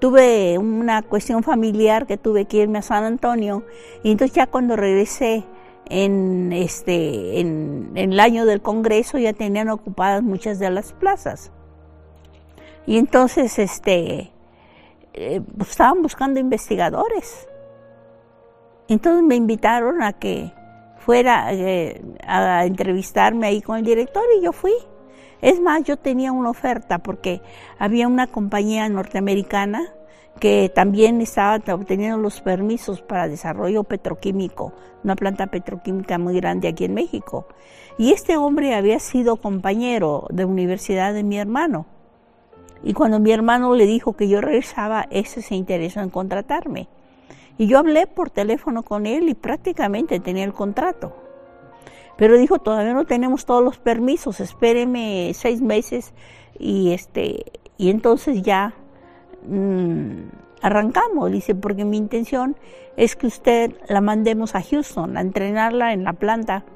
[0.00, 3.64] tuve una cuestión familiar que tuve que irme a San Antonio.
[4.02, 5.44] Y entonces ya cuando regresé
[5.86, 11.52] en, este, en, el año del congreso ya tenían ocupadas muchas de las plazas.
[12.86, 14.32] Y entonces este,
[15.12, 17.46] eh, pues, estaban buscando investigadores.
[18.88, 20.52] Entonces me invitaron a que
[20.98, 24.72] fuera eh, a entrevistarme ahí con el director y yo fui.
[25.42, 27.40] Es más, yo tenía una oferta porque
[27.78, 29.92] había una compañía norteamericana
[30.38, 34.72] que también estaba obteniendo los permisos para desarrollo petroquímico,
[35.04, 37.46] una planta petroquímica muy grande aquí en México.
[37.98, 41.86] Y este hombre había sido compañero de universidad de mi hermano.
[42.82, 46.88] Y cuando mi hermano le dijo que yo regresaba, ese se interesó en contratarme.
[47.58, 51.14] Y yo hablé por teléfono con él y prácticamente tenía el contrato.
[52.20, 56.12] Pero dijo, todavía no tenemos todos los permisos, espéreme seis meses
[56.58, 57.46] y este
[57.78, 58.74] y entonces ya
[59.48, 60.28] mm,
[60.60, 62.56] arrancamos, dice, porque mi intención
[62.98, 66.66] es que usted la mandemos a Houston a entrenarla en la planta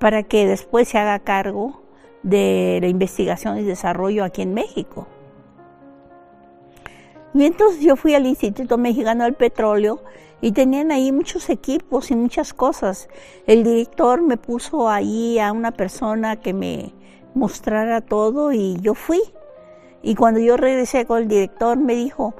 [0.00, 1.80] para que después se haga cargo
[2.24, 5.06] de la investigación y desarrollo aquí en México.
[7.32, 10.00] Y entonces yo fui al Instituto Mexicano del Petróleo
[10.40, 13.08] y tenían ahí muchos equipos y muchas cosas.
[13.46, 16.94] El director me puso ahí a una persona que me
[17.34, 19.20] mostrara todo y yo fui.
[20.02, 22.34] Y cuando yo regresé con el director me dijo,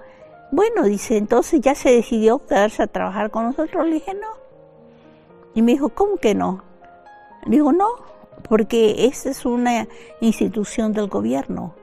[0.51, 3.87] bueno, dice, entonces ya se decidió quedarse a trabajar con nosotros.
[3.87, 4.39] Le dije, no.
[5.55, 6.63] Y me dijo, ¿cómo que no?
[7.45, 7.89] Le digo, no,
[8.49, 9.89] porque esta es una
[10.21, 11.75] institución del gobierno.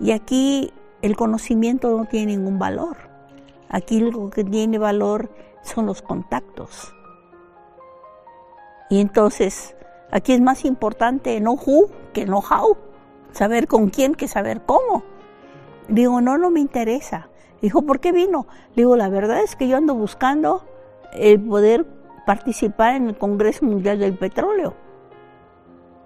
[0.00, 2.96] Y aquí el conocimiento no tiene ningún valor.
[3.68, 5.28] Aquí lo que tiene valor
[5.66, 6.94] son los contactos.
[8.88, 9.76] Y entonces,
[10.10, 12.76] aquí es más importante no who que no how.
[13.32, 15.02] Saber con quién que saber cómo.
[15.88, 17.28] Digo, no, no me interesa.
[17.60, 18.46] Dijo, ¿por qué vino?
[18.74, 20.64] Digo, la verdad es que yo ando buscando
[21.12, 21.86] el poder
[22.26, 24.74] participar en el Congreso Mundial del Petróleo.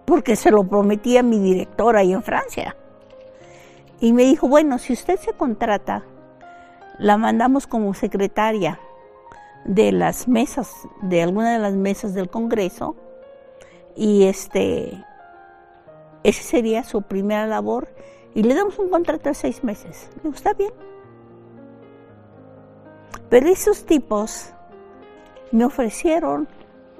[0.07, 2.77] Porque se lo prometí a mi directora ahí en Francia.
[4.01, 6.05] Y me dijo, bueno, si usted se contrata,
[6.99, 8.81] la mandamos como secretaria
[9.65, 12.97] de las mesas, de alguna de las mesas del Congreso,
[13.97, 15.05] y este,
[16.25, 17.89] sería su primera labor,
[18.35, 20.09] y le damos un contrato de seis meses.
[20.23, 20.73] Le está bien.
[23.29, 24.53] Pero esos tipos
[25.53, 26.49] me ofrecieron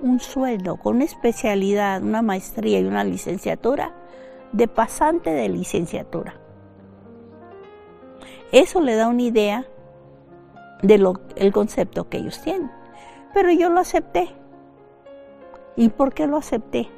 [0.03, 3.95] un sueldo con una especialidad, una maestría y una licenciatura
[4.53, 6.35] de pasante de licenciatura.
[8.53, 9.67] Eso le da una idea
[10.83, 12.71] del concepto que ellos tienen.
[13.35, 14.29] Pero yo lo acepté.
[15.77, 16.89] ¿Y por qué lo acepté?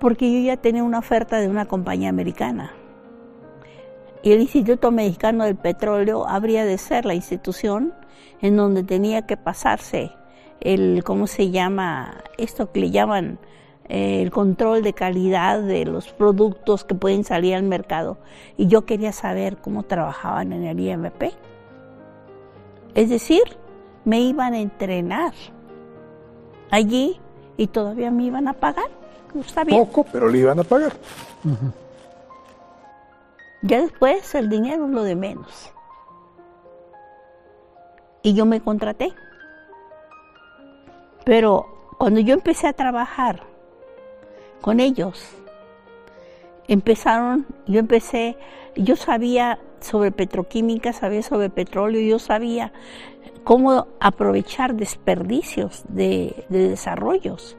[0.00, 2.72] Porque yo ya tenía una oferta de una compañía americana.
[4.22, 7.94] Y el Instituto Mexicano del Petróleo habría de ser la institución
[8.40, 10.12] en donde tenía que pasarse
[10.60, 12.22] el, ¿cómo se llama?
[12.38, 13.38] Esto que le llaman
[13.88, 18.18] el control de calidad de los productos que pueden salir al mercado
[18.56, 21.32] y yo quería saber cómo trabajaban en el IMP.
[22.94, 23.42] Es decir,
[24.04, 25.32] me iban a entrenar
[26.70, 27.20] allí
[27.56, 28.88] y todavía me iban a pagar.
[29.38, 29.84] Está bien.
[29.84, 30.92] Poco, pero le iban a pagar.
[33.62, 35.72] Ya después el dinero es lo de menos.
[38.22, 39.12] Y yo me contraté.
[41.24, 43.42] Pero cuando yo empecé a trabajar
[44.64, 45.22] con ellos.
[46.68, 48.38] Empezaron, yo empecé,
[48.76, 52.72] yo sabía sobre petroquímica, sabía sobre petróleo, yo sabía
[53.44, 57.56] cómo aprovechar desperdicios de, desarrollos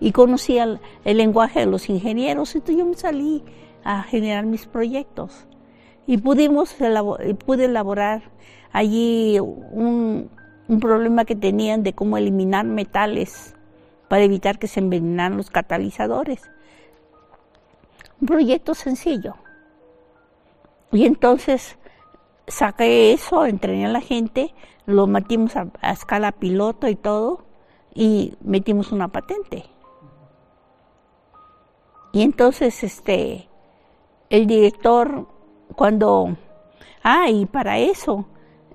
[0.00, 3.42] y conocía el, lenguaje de los ingenieros, entonces yo me salí
[3.84, 5.46] a generar mis proyectos
[6.06, 6.76] y pudimos
[7.44, 8.22] pude elaborar
[8.72, 10.30] allí un,
[10.68, 13.54] un problema que tenían de cómo eliminar metales
[14.08, 16.42] para evitar que se envenenaran los catalizadores.
[18.20, 19.34] Un proyecto sencillo.
[20.92, 21.78] Y entonces
[22.46, 24.54] saqué eso, entrené a la gente,
[24.86, 27.46] lo metimos a, escala piloto y todo,
[27.94, 29.64] y metimos una patente.
[32.12, 33.48] Y entonces este
[34.28, 35.26] el director
[35.76, 36.36] cuando
[37.02, 38.26] ah, y para eso,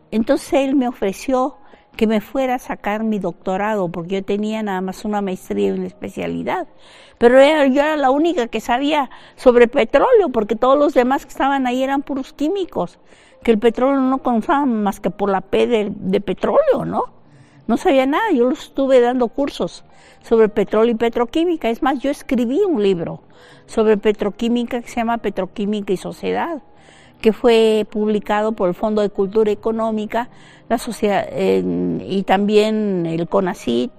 [0.10, 1.58] entonces él me ofreció
[1.98, 5.72] que me fuera a sacar mi doctorado, porque yo tenía nada más una maestría y
[5.72, 6.68] una especialidad.
[7.18, 11.68] Pero yo era la única que sabía sobre petróleo, porque todos los demás que estaban
[11.68, 13.00] ahí eran puros químicos,
[13.44, 17.06] que el petróleo no contaban más que por la P de, petróleo, ¿no?
[17.66, 19.84] No sabía nada, yo estuve dando cursos
[20.22, 21.70] sobre petróleo y petroquímica.
[21.70, 23.24] Es más, yo escribí un libro
[23.66, 26.62] sobre petroquímica que se llama Petroquímica y Sociedad
[27.22, 30.30] que fue publicado por el Fondo de Cultura Económica,
[30.70, 33.91] la sociedad y también el CONACYT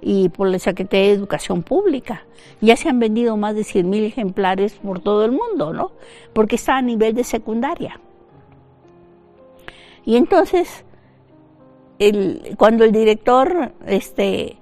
[0.00, 2.24] y por la Secretaría de Educación Pública.
[2.60, 5.92] Ya se han vendido más de 100.000 ejemplares por todo el mundo, ¿no?
[6.32, 8.00] Porque está a nivel de secundaria.
[10.04, 10.84] Y entonces,
[12.56, 14.56] cuando el director este,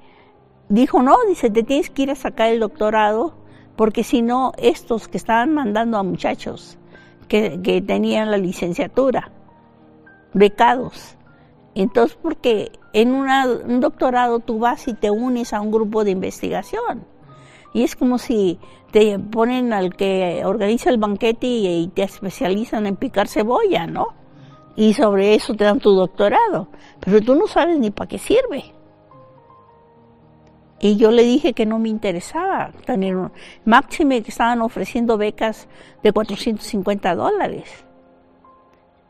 [0.68, 3.34] dijo, no, dice, te tienes que ir a sacar el doctorado,
[3.76, 6.76] porque si no, estos que estaban mandando a muchachos
[7.30, 9.30] que, tenían la licenciatura,
[10.34, 11.16] becados.
[11.74, 17.06] Entonces, porque en un doctorado tú vas y te unes a un grupo de investigación.
[17.72, 18.58] Y es como si
[18.90, 24.08] te ponen al que organiza el banquete y, te especializan en picar cebolla, ¿no?
[24.74, 26.68] Y sobre eso te dan tu doctorado.
[26.98, 28.74] Pero tú no sabes ni para qué sirve.
[30.82, 33.30] Y yo le dije que no me interesaba tener un...
[33.66, 35.68] Máxime que estaban ofreciendo becas
[36.02, 37.84] de 450 dólares.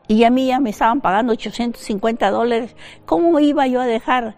[0.09, 2.75] Y a mí ya me estaban pagando 850 dólares.
[3.05, 4.35] ¿Cómo iba yo a dejar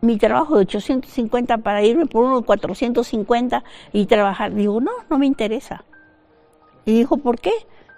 [0.00, 3.62] mi trabajo de 850 para irme por uno de 450
[3.92, 4.52] y trabajar?
[4.52, 5.84] Digo, no, no me interesa.
[6.84, 7.52] Y dijo, ¿por qué?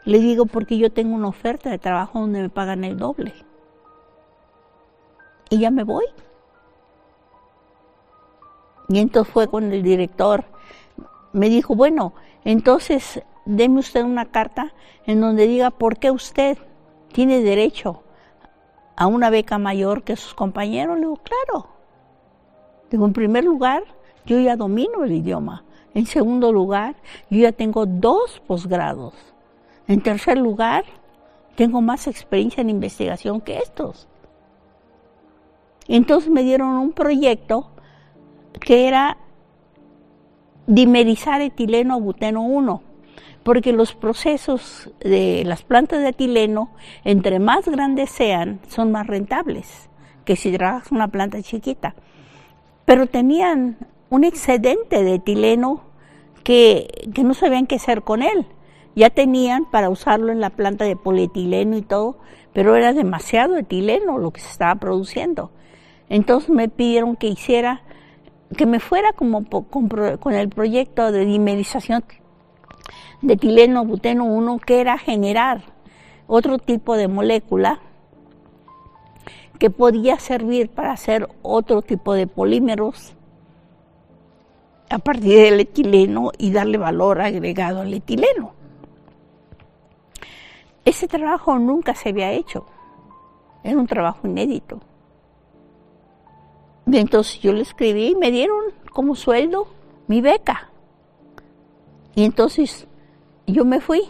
[0.05, 3.33] Le digo, porque yo tengo una oferta de trabajo donde me pagan el doble.
[5.49, 6.05] Y ya me voy.
[8.89, 10.45] Y entonces fue cuando el director
[11.33, 12.15] me dijo, bueno,
[12.45, 14.73] entonces deme usted una carta
[15.07, 16.59] en donde diga por qué usted
[17.13, 18.03] tiene derecho
[18.97, 20.97] a una beca mayor que sus compañeros.
[20.97, 21.69] Le digo, claro.
[22.91, 23.85] Digo, en primer lugar,
[24.25, 25.65] yo ya domino el idioma.
[25.95, 26.97] En segundo lugar,
[27.31, 29.15] yo ya tengo dos posgrados.
[29.89, 30.85] En tercer lugar,
[31.55, 34.09] tengo más experiencia en investigación que estos.
[35.89, 37.71] Entonces me dieron un proyecto
[38.61, 39.19] que era
[40.67, 42.83] dimerizar etileno a buteno 1,
[43.43, 46.71] porque los procesos de las plantas de etileno,
[47.05, 49.89] entre más grandes sean, son más rentables
[50.25, 51.95] que si trabajas una planta chiquita.
[52.85, 53.79] Pero tenían
[54.11, 55.83] un excedente de etileno
[56.43, 58.47] que, que no sabían qué hacer con él.
[58.97, 62.19] Ya tenían para usarlo en la planta de polietileno y todo,
[62.53, 65.51] pero era demasiado etileno lo que se estaba produciendo.
[66.09, 67.83] Entonces me pidieron que hiciera
[68.55, 72.05] que me fuera como con, el proyecto de dimerización
[73.23, 75.63] de etileno buteno 1, que era generar
[76.27, 77.81] otro tipo de molécula
[79.59, 83.15] que podía servir para hacer otro tipo de polímeros
[84.91, 88.53] a partir del etileno y darle valor agregado al etileno.
[90.85, 92.67] Ese trabajo nunca se había hecho,
[93.65, 94.81] era un trabajo inédito.
[96.91, 99.67] Entonces yo le escribí y me dieron como sueldo
[100.07, 100.71] mi beca.
[102.15, 102.87] Y entonces
[103.47, 104.03] yo me fui.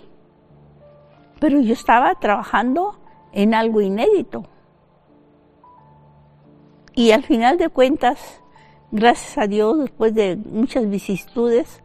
[1.40, 2.98] Pero yo estaba trabajando
[3.32, 4.44] en algo inédito.
[6.94, 8.40] Y al final de cuentas,
[8.90, 11.82] gracias a Dios, después de muchas vicisitudes,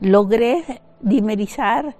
[0.00, 1.96] logré dimerizar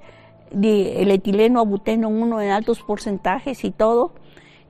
[0.53, 4.12] el etileno a buteno 1 en altos porcentajes y todo,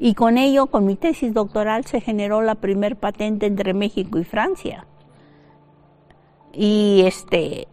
[0.05, 4.24] y con ello, con mi tesis doctoral, se generó la primer patente entre México y
[4.24, 4.84] Francia.
[6.53, 7.68] Y este,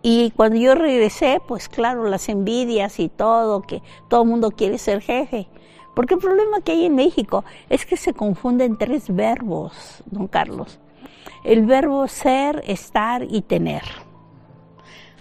[0.00, 4.78] y cuando yo regresé, pues claro, las envidias y todo, que todo el mundo quiere
[4.78, 5.46] ser jefe.
[5.94, 10.80] Porque el problema que hay en México es que se confunden tres verbos, don Carlos.
[11.44, 13.82] El verbo ser, estar y tener.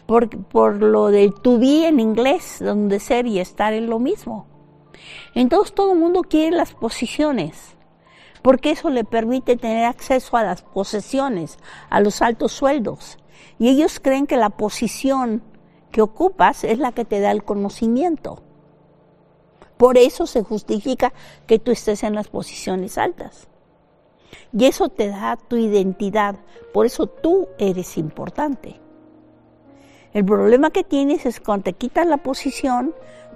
[0.05, 4.53] Por, por lo de to be en inglés, donde ser y estar es lo mismo.
[5.36, 7.76] Entonces todo el mundo quiere las posiciones,
[8.41, 11.58] porque eso le permite tener acceso a las posesiones,
[11.89, 13.18] a los altos sueldos.
[13.60, 15.43] Y ellos creen que la posición
[15.91, 18.43] que ocupas es la que te da el conocimiento.
[19.78, 21.14] Por eso se justifica
[21.47, 23.47] que tú estés en las posiciones altas.
[24.51, 26.36] Y eso te da tu identidad.
[26.74, 28.80] Por eso tú eres importante.
[30.14, 32.93] El problema que tienes es cuando te quitan la posición,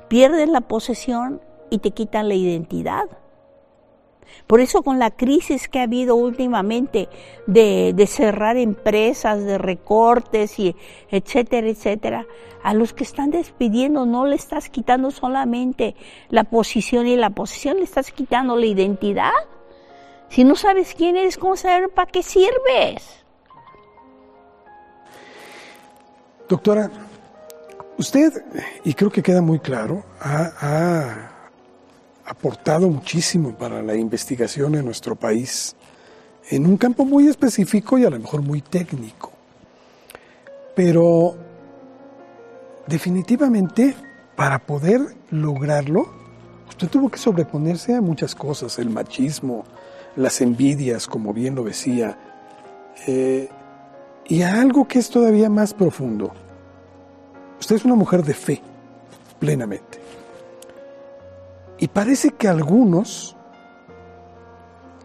[0.10, 3.08] pierdes la posesión y te quitan la identidad.
[4.46, 7.10] Por eso con la crisis que ha habido últimamente
[7.48, 10.76] de, cerrar empresas, de recortes y
[11.10, 12.26] etcétera, etcétera,
[12.64, 15.96] a los que están despidiendo no le estás quitando solamente
[16.30, 19.32] la posición y la posición, le estás quitando la identidad.
[20.30, 23.24] Si no sabes quién eres, ¿cómo saber para qué sirves?
[26.50, 26.90] Doctora,
[27.98, 28.32] usted,
[28.84, 31.37] y creo que queda muy claro, ha
[32.28, 35.76] aportado muchísimo para la investigación en nuestro país,
[36.50, 39.32] en un campo muy específico y a lo mejor muy técnico.
[40.76, 41.36] Pero
[42.86, 43.96] definitivamente
[44.36, 45.02] para poder
[45.32, 46.10] lograrlo,
[46.70, 49.64] usted tuvo que sobreponerse a muchas cosas, el machismo,
[50.16, 52.18] las envidias, como bien lo decía,
[53.08, 53.50] eh,
[54.26, 56.34] y a algo que es todavía más profundo.
[57.60, 58.62] Usted es una mujer de fe,
[59.40, 59.97] plenamente.
[61.80, 63.36] Y parece que algunos,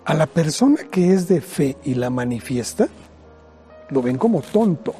[0.04, 2.88] a la persona que es de fe y la manifiesta,
[3.90, 4.94] lo ven como tonto,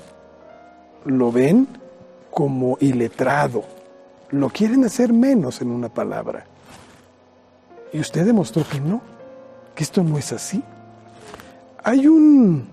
[1.07, 1.67] lo ven
[2.31, 3.65] como iletrado,
[4.31, 6.45] lo quieren hacer menos en una palabra.
[7.93, 9.01] Y usted demostró que no,
[9.75, 10.63] que esto no es así.
[11.83, 12.67] Hay un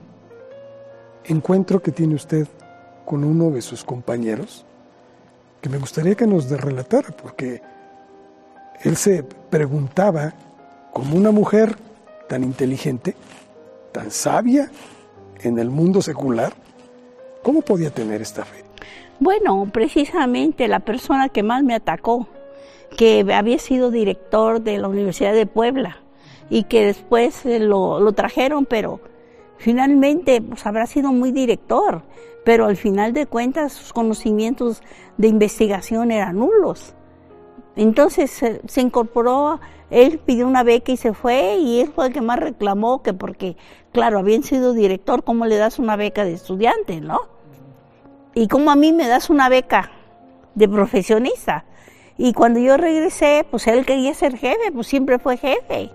[1.24, 2.47] encuentro que tiene usted
[3.06, 4.66] con uno de sus compañeros
[5.62, 7.62] que me gustaría que nos relatara, porque
[8.84, 10.34] él se preguntaba,
[10.94, 11.76] como una mujer
[12.28, 13.16] tan inteligente,
[13.92, 14.72] tan sabia
[15.42, 16.54] en el mundo secular,
[17.44, 18.64] ¿cómo podía tener esta fe?
[19.20, 22.28] Bueno, precisamente la persona que más me atacó,
[22.98, 25.98] que había sido director de la Universidad de Puebla
[26.50, 29.02] y que después lo, lo trajeron, pero
[29.58, 32.04] finalmente pues, habrá sido muy director,
[32.46, 34.82] pero al final de cuentas sus conocimientos
[35.18, 36.96] de investigación eran nulos.
[37.80, 42.20] Entonces se, incorporó, él pidió una beca y se fue y él fue el que
[42.20, 43.56] más reclamó que porque,
[43.94, 47.22] claro, habían sido director, ¿cómo le das una beca de estudiante, no?
[48.36, 49.92] Y cómo a mí me das una beca
[50.56, 51.64] de profesionista.
[52.18, 55.90] Y cuando yo regresé, pues él quería ser jefe, pues siempre fue jefe.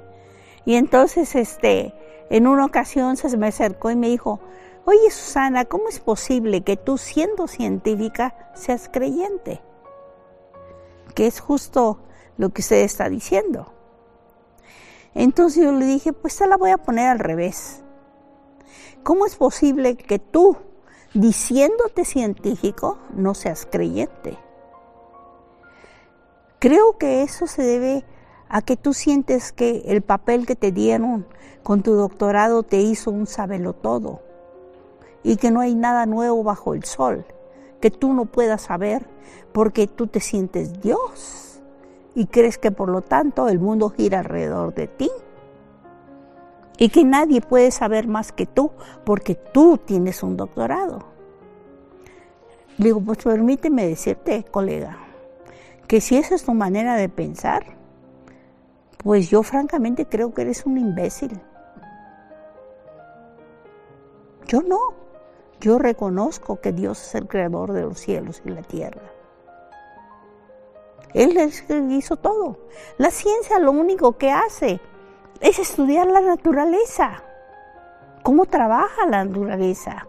[0.65, 1.93] Y entonces, este,
[2.31, 4.41] en una ocasión se me acercó y me dijo,
[4.87, 9.61] oye Susana, ¿cómo es posible que tú siendo científica seas creyente?
[11.15, 11.99] Que es justo
[12.37, 13.73] lo que usted está diciendo.
[15.15, 17.83] Entonces yo le dije, pues te la voy a poner al revés.
[19.03, 20.57] ¿Cómo es posible que tú,
[21.13, 24.37] diciéndote científico, no seas creyente?
[26.59, 28.05] Creo que eso se debe
[28.49, 31.27] a que tú sientes que el papel que te dieron
[31.63, 33.27] con tu doctorado te hizo un
[33.75, 34.23] todo
[35.23, 37.27] y que no hay nada nuevo bajo el sol
[37.85, 39.05] que tú no puedas saber
[39.53, 41.61] porque tú te sientes Dios
[42.15, 45.11] y crees que por lo tanto el mundo gira alrededor de ti
[46.79, 48.71] y que nadie puede saber más que tú
[49.05, 51.01] porque tú tienes un doctorado.
[52.79, 54.97] Digo, pues permíteme decirte, colega,
[55.87, 57.77] que si esa es tu manera de pensar,
[58.97, 61.39] pues yo francamente creo que eres un imbécil.
[64.47, 65.05] Yo no.
[65.65, 69.01] Yo reconozco que Dios es el creador de los cielos y la tierra.
[71.15, 71.39] Él
[71.89, 72.59] hizo todo.
[72.99, 74.79] La ciencia lo único que hace
[75.41, 77.23] es estudiar la naturaleza,
[78.23, 80.07] cómo trabaja la naturaleza.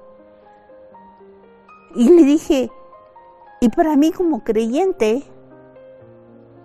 [1.96, 2.70] Y le dije,
[3.62, 5.24] y para mí como creyente,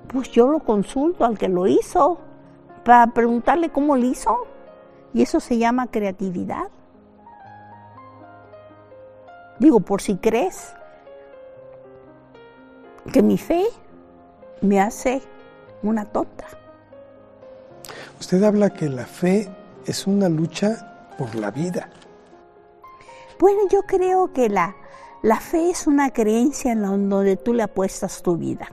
[0.09, 2.19] pues yo lo consulto al que lo hizo
[2.85, 4.49] para preguntarle cómo lo hizo.
[5.15, 6.71] Y eso se llama creatividad.
[9.61, 10.73] Digo, por si crees
[13.13, 13.67] que mi fe
[14.63, 15.23] me hace
[15.83, 16.47] una tonta.
[18.19, 19.51] Usted habla que la fe
[19.85, 21.91] es una lucha por la vida.
[23.39, 24.75] Bueno, yo creo que la,
[25.23, 28.73] la fe es una creencia en donde tú le apuestas tu vida.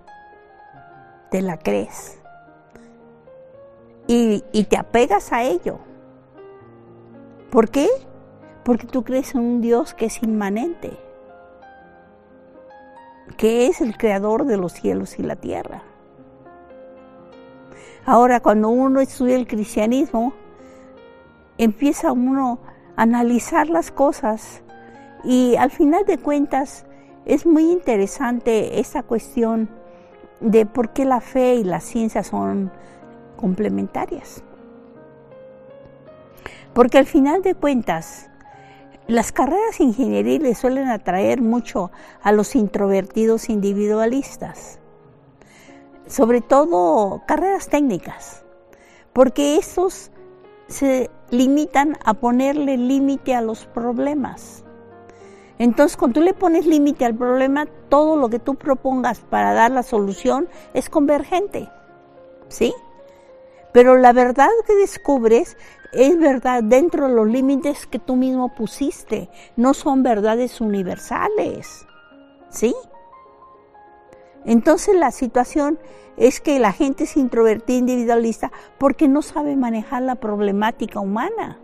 [1.32, 2.18] Te la crees.
[4.08, 5.80] Y, y te apegas a ello.
[7.50, 7.90] ¿Por qué?
[8.68, 10.92] Porque tú crees en un Dios que es inmanente,
[13.38, 15.84] que es el creador de los cielos y la tierra.
[18.06, 20.34] Ahora, cuando uno estudia el cristianismo,
[21.58, 22.60] empieza uno
[22.98, 24.64] a analizar las cosas
[25.24, 26.86] y al final de cuentas
[27.24, 29.70] es muy interesante esta cuestión
[30.42, 32.70] de por qué la fe y la ciencia son
[33.38, 34.44] complementarias.
[36.74, 38.30] Porque al final de cuentas,
[39.08, 41.92] las carreras ingenieriles suelen atraer mucho
[42.22, 44.80] a los introvertidos individualistas,
[46.08, 48.44] sobre todo carreras técnicas,
[49.14, 50.12] porque estos
[50.68, 54.66] se limitan a ponerle límite a los problemas.
[55.58, 59.72] Entonces, cuando tú le pones límite al problema, todo lo que tú propongas para dar
[59.72, 61.70] la solución es convergente.
[62.50, 62.74] ¿Sí?
[63.72, 65.58] Pero la verdad que descubres
[65.94, 71.86] es verdad dentro de los límites que tú mismo pusiste, no son verdades universales.
[72.50, 72.76] ¿Sí?
[74.46, 75.80] Entonces la situación
[76.16, 81.60] es que la gente es introvertida, individualista, porque no sabe manejar la problemática humana.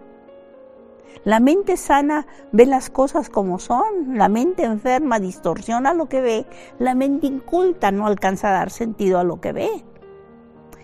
[1.23, 6.45] La mente sana ve las cosas como son, la mente enferma distorsiona lo que ve,
[6.79, 9.85] la mente inculta no alcanza a dar sentido a lo que ve.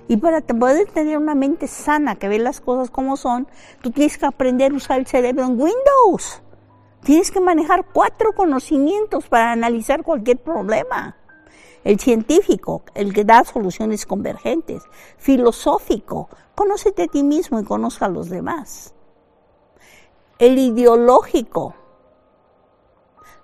[0.10, 3.48] Y para poder tener una mente sana que ve las cosas como son,
[3.84, 6.42] tú tienes que aprender a usar el cerebro en Windows.
[7.04, 11.16] Tienes que manejar cuatro conocimientos para analizar cualquier problema.
[11.84, 14.82] El científico, el que da soluciones convergentes.
[15.18, 18.96] Filosófico, conócete a ti mismo y conozca a los demás.
[20.40, 21.76] El ideológico,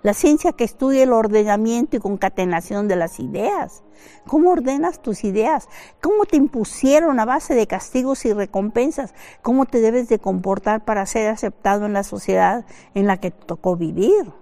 [0.06, 3.82] la ciencia que estudia el ordenamiento y concatenación de las ideas.
[4.24, 5.68] ¿Cómo ordenas tus ideas?
[6.00, 9.14] ¿Cómo te impusieron a base de castigos y recompensas?
[9.42, 13.46] ¿Cómo te debes de comportar para ser aceptado en la sociedad en la que te
[13.46, 14.32] tocó vivir?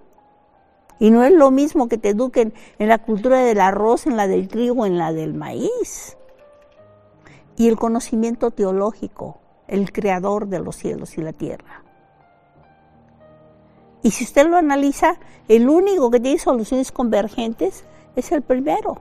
[0.99, 4.27] Y no es lo mismo que te eduquen en la cultura del arroz, en la
[4.27, 6.19] del trigo, en la del maíz.
[7.57, 11.84] y el conocimiento teológico, el creador de los cielos y la tierra.
[14.05, 15.17] Y si usted lo analiza,
[15.49, 17.85] el único que tiene soluciones convergentes
[18.15, 19.01] es el primero.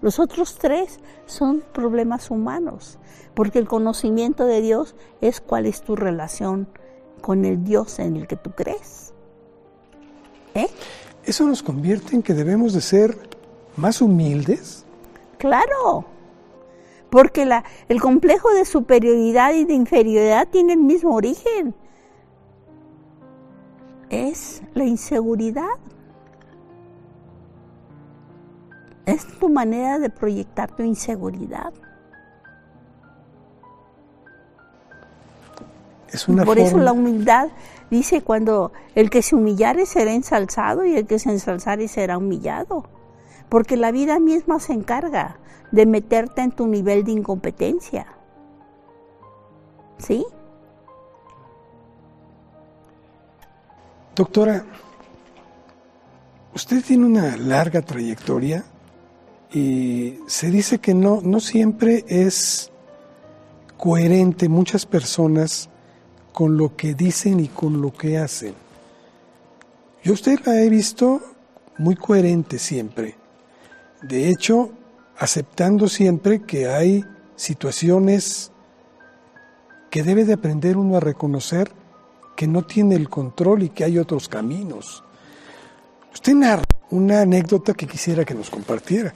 [0.00, 2.98] Los otros tres son problemas humanos,
[3.34, 6.66] porque el conocimiento de Dios es cuál es tu relación
[7.20, 9.12] con el Dios en el que tú crees.
[10.54, 10.68] ¿Eh?
[11.22, 13.18] ¿Eso nos convierte en que debemos de ser
[13.76, 14.86] más humildes?
[15.36, 16.06] Claro,
[17.10, 21.74] porque la, el complejo de superioridad y de inferioridad tiene el mismo origen.
[24.10, 25.78] Es la inseguridad.
[29.06, 31.72] Es tu manera de proyectar tu inseguridad.
[36.12, 37.48] Es una Por eso la humildad
[37.88, 42.84] dice cuando el que se humillare será ensalzado y el que se ensalzare será humillado.
[43.48, 45.38] Porque la vida misma se encarga
[45.70, 48.06] de meterte en tu nivel de incompetencia.
[49.98, 50.26] ¿Sí?
[54.20, 54.66] Doctora,
[56.54, 58.62] usted tiene una larga trayectoria
[59.50, 62.70] y se dice que no, no siempre es
[63.78, 65.70] coherente muchas personas
[66.34, 68.52] con lo que dicen y con lo que hacen.
[70.04, 71.22] Yo usted la he visto
[71.78, 73.14] muy coherente siempre.
[74.02, 74.70] De hecho,
[75.16, 77.06] aceptando siempre que hay
[77.36, 78.52] situaciones
[79.88, 81.79] que debe de aprender uno a reconocer
[82.40, 85.04] que no tiene el control y que hay otros caminos.
[86.10, 89.12] Usted narra una anécdota que quisiera que nos compartiera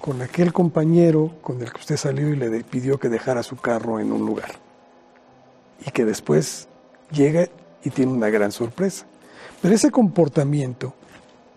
[0.00, 4.00] con aquel compañero con el que usted salió y le pidió que dejara su carro
[4.00, 4.50] en un lugar.
[5.86, 6.66] Y que después
[7.12, 7.46] llega
[7.84, 9.06] y tiene una gran sorpresa.
[9.62, 10.94] Pero ese comportamiento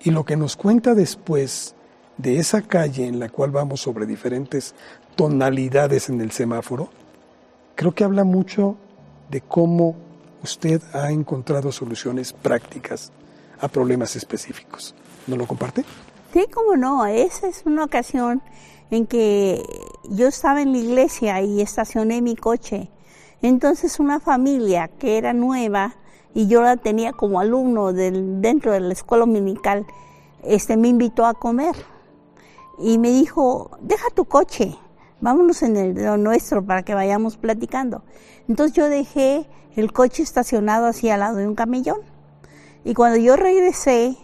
[0.04, 1.74] y lo que nos cuenta después
[2.18, 4.76] de esa calle en la cual vamos sobre diferentes
[5.16, 6.90] tonalidades en el semáforo,
[7.74, 8.78] creo que habla mucho
[9.32, 10.06] de cómo
[10.44, 13.12] usted ha encontrado soluciones prácticas
[13.60, 14.96] a problemas específicos.
[15.26, 15.84] ¿No lo comparte?
[16.34, 18.42] Sí, cómo no, esa es una ocasión
[18.92, 19.64] en que
[20.10, 22.90] yo estaba en la iglesia y estacioné mi coche.
[23.42, 25.96] Entonces una familia que era nueva
[26.34, 29.86] y yo la tenía como alumno dentro de la escuela dominical,
[30.44, 31.76] este, me invitó a comer
[32.78, 34.78] y me dijo, deja tu coche,
[35.22, 38.04] vámonos en el nuestro para que vayamos platicando.
[38.48, 42.00] Entonces yo dejé el coche estacionado así al lado de un camellón
[42.84, 44.18] y cuando yo regresé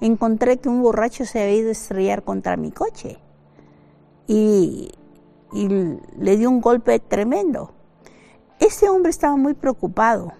[0.00, 3.18] encontré que un borracho se había ido a estrellar contra mi coche
[4.26, 4.90] y,
[5.52, 7.72] le dio un golpe tremendo.
[8.58, 10.32] Ese hombre estaba muy preocupado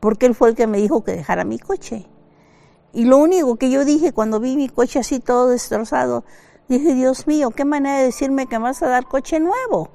[0.00, 2.06] porque él fue el que me dijo que dejara mi coche.
[2.94, 6.24] Y lo único que yo dije cuando vi mi coche así todo destrozado,
[6.68, 9.90] dije, Dios mío, qué manera de decirme que vas a dar coche nuevo.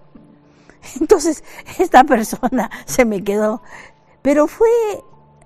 [0.99, 1.43] Entonces,
[1.79, 3.61] esta persona se me quedó.
[4.21, 4.69] Pero fue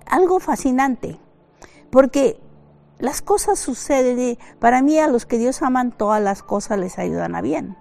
[0.06, 1.18] algo fascinante,
[1.90, 2.40] porque
[2.98, 7.34] las cosas suceden, para mí a los que Dios aman, todas las cosas les ayudan
[7.34, 7.76] a bien.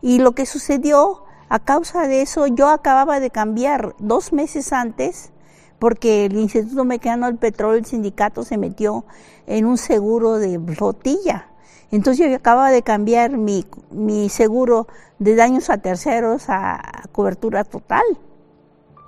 [0.00, 5.32] Y lo que sucedió, a causa de eso, yo acababa de cambiar dos meses antes,
[5.78, 9.04] porque el Instituto Mexicano del Petróleo, el sindicato, se metió
[9.46, 11.49] en un seguro de flotilla.
[11.90, 14.86] Entonces yo acababa de cambiar mi, mi seguro
[15.18, 18.04] de daños a terceros a cobertura total.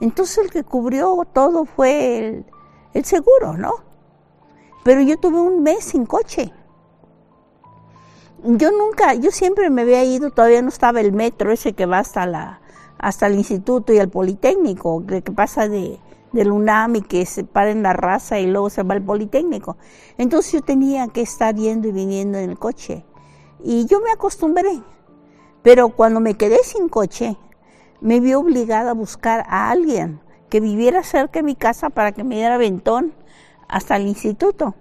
[0.01, 2.45] Entonces el que cubrió todo fue el,
[2.93, 3.73] el seguro, ¿no?
[4.83, 6.53] Pero yo tuve un mes sin coche.
[8.45, 12.01] Yo nunca, yo siempre me había ido, todavía no estaba el metro ese que va
[12.01, 12.61] hasta la,
[12.99, 16.01] hasta el instituto y el politécnico, que, pasa de,
[16.33, 19.77] del UNAM y que se para en la raza y luego se va al politécnico.
[20.19, 23.05] Entonces yo tenía que estar yendo y viniendo en el coche.
[23.63, 24.83] Y yo me acostumbré.
[25.63, 27.37] Pero cuando me quedé sin coche,
[28.01, 32.25] me vi obligada a buscar a alguien que viviera cerca de mi casa para que
[32.25, 33.15] me diera ventón
[33.69, 34.75] hasta el instituto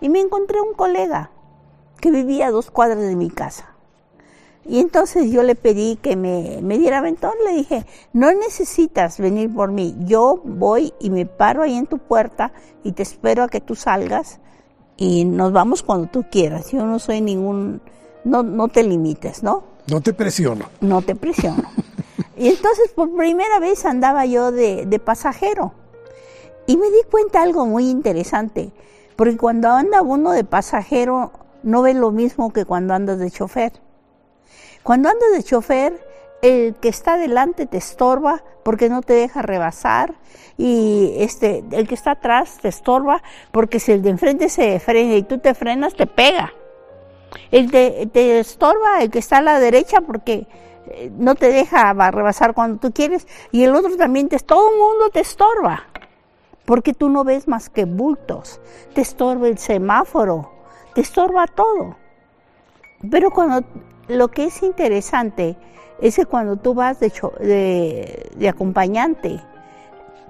[0.00, 1.30] y me encontré un colega
[2.00, 3.77] que vivía a dos cuadras de mi casa.
[4.68, 9.52] Y entonces yo le pedí que me, me diera aventón, le dije, no necesitas venir
[9.52, 12.52] por mí, yo voy y me paro ahí en tu puerta
[12.84, 14.40] y te espero a que tú salgas
[14.98, 16.70] y nos vamos cuando tú quieras.
[16.70, 17.80] Yo no soy ningún,
[18.24, 19.64] no, no te limites, ¿no?
[19.86, 20.66] No te presiono.
[20.82, 21.62] No te presiono.
[22.36, 25.72] y entonces por primera vez andaba yo de, de pasajero.
[26.66, 28.70] Y me di cuenta algo muy interesante,
[29.16, 33.72] porque cuando anda uno de pasajero no ve lo mismo que cuando andas de chofer.
[34.88, 36.00] Cuando andas de chofer,
[36.40, 40.14] el que está delante te estorba porque no te deja rebasar
[40.56, 43.22] y este el que está atrás te estorba
[43.52, 46.54] porque si el de enfrente se frena y tú te frenas te pega.
[47.50, 50.46] El te, estorba el que está a la derecha porque
[50.86, 54.78] eh, no te deja rebasar cuando tú quieres y el otro también te todo el
[54.78, 55.84] mundo te estorba
[56.64, 58.58] porque tú no ves más que bultos
[58.94, 60.50] te estorba el semáforo
[60.94, 61.94] te estorba todo
[63.10, 63.62] pero cuando
[64.08, 65.56] lo que es interesante
[66.00, 69.40] es que cuando tú vas de, acompañante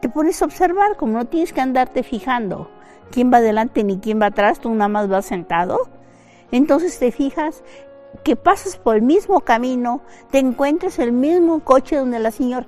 [0.00, 2.70] te pones a observar como no tienes que andarte fijando
[3.10, 5.88] quién va adelante ni quién va atrás tú nada más vas sentado.
[6.50, 7.62] Entonces te fijas
[8.24, 10.00] que pasas por el mismo camino,
[10.30, 12.66] te encuentres el mismo coche donde la señora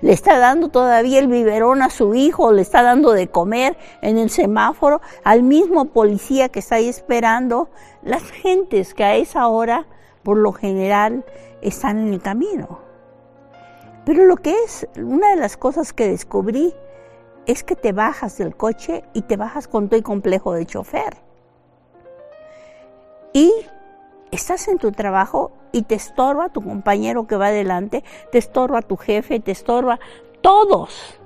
[0.00, 4.18] le está dando todavía el biberón a su hijo, le está dando de comer en
[4.18, 7.68] el semáforo, al mismo policía que está ahí esperando,
[8.02, 9.86] las gentes que a esa hora,
[10.26, 11.24] por lo general,
[11.62, 12.80] están en el camino.
[14.04, 16.74] Pero lo que es, una de las cosas que descubrí
[17.46, 21.18] es que te bajas del coche y te bajas con todo el complejo de chofer.
[23.32, 23.52] Y
[24.32, 28.02] estás en tu trabajo y te estorba tu compañero que va adelante,
[28.32, 30.00] te estorba tu jefe, te estorba
[30.40, 31.20] todos.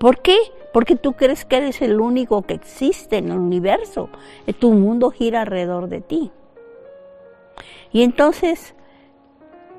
[0.00, 0.38] ¿Por qué?
[0.72, 4.08] Porque tú crees que eres el único que existe en el universo.
[4.58, 6.32] Tu mundo gira alrededor de ti.
[7.92, 8.74] Y entonces,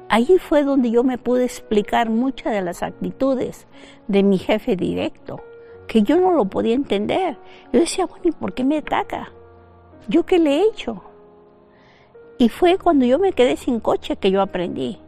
[0.09, 3.67] allí fue donde yo me pude explicar muchas de las actitudes
[4.07, 5.43] de mi jefe directo,
[5.87, 7.37] que yo no lo podía entender.
[7.71, 9.31] Yo decía, bueno, ¿y por qué me ataca?
[10.07, 11.03] ¿Yo qué le he hecho?
[12.37, 15.02] Y fue cuando yo me quedé sin coche que yo aprendí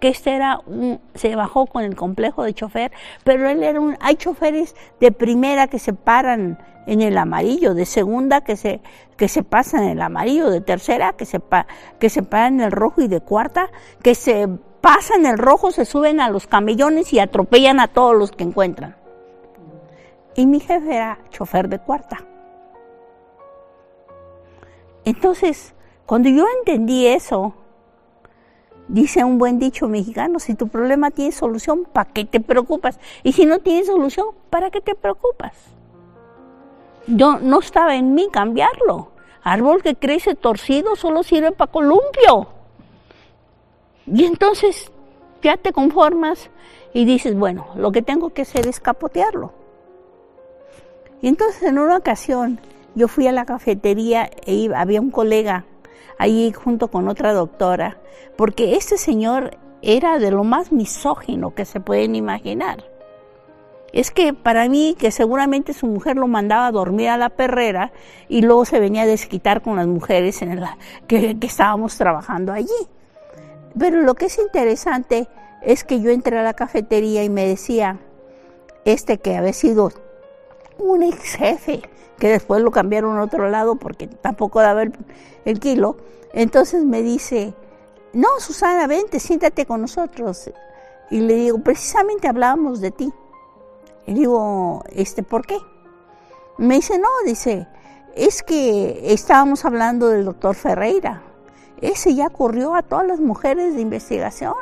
[0.00, 2.92] que este era un, se bajó con el complejo de chofer,
[3.24, 7.86] pero él era un, hay choferes de primera que se paran en el amarillo, de
[7.86, 8.80] segunda que se,
[9.16, 11.40] que se pasan en el amarillo, de tercera que se,
[11.98, 13.70] que se paran en el rojo y de cuarta
[14.02, 14.48] que se
[14.80, 18.96] pasan el rojo, se suben a los camellones y atropellan a todos los que encuentran.
[20.34, 22.24] Y mi jefe era chofer de cuarta.
[25.04, 25.74] Entonces,
[26.06, 27.54] cuando yo entendí eso,
[28.92, 33.00] dice un buen dicho mexicano, si tu problema tiene solución, ¿para qué te preocupas?
[33.22, 35.54] Y si no tiene solución, ¿para qué te preocupas?
[37.06, 39.08] Yo no estaba en mí cambiarlo.
[39.42, 42.48] Árbol que crece torcido solo sirve para columpio.
[44.06, 44.92] Y entonces
[45.42, 46.50] ya te conformas
[46.92, 49.52] y dices, bueno, lo que tengo que hacer es capotearlo.
[51.22, 52.60] Y entonces en una ocasión
[52.94, 55.64] yo fui a la cafetería e había un colega
[56.18, 57.98] ahí junto con otra doctora,
[58.36, 62.84] porque este señor era de lo más misógino que se pueden imaginar.
[63.92, 67.92] Es que para mí, que seguramente su mujer lo mandaba a dormir a la perrera
[68.28, 72.52] y luego se venía a desquitar con las mujeres en la, que, que estábamos trabajando
[72.52, 72.68] allí.
[73.78, 75.28] Pero lo que es interesante
[75.60, 77.98] es que yo entré a la cafetería y me decía,
[78.84, 79.92] este que había sido
[80.78, 81.82] un ex jefe,
[82.22, 84.92] que después lo cambiaron a otro lado porque tampoco daba el,
[85.44, 85.96] el kilo.
[86.32, 87.52] Entonces me dice,
[88.12, 90.48] no, Susana, vente, siéntate con nosotros.
[91.10, 93.12] Y le digo, precisamente hablábamos de ti.
[94.06, 95.58] Y digo, este, ¿por qué?
[96.58, 97.66] Me dice, no, dice,
[98.14, 101.24] es que estábamos hablando del doctor Ferreira.
[101.80, 104.54] Ese ya corrió a todas las mujeres de investigación.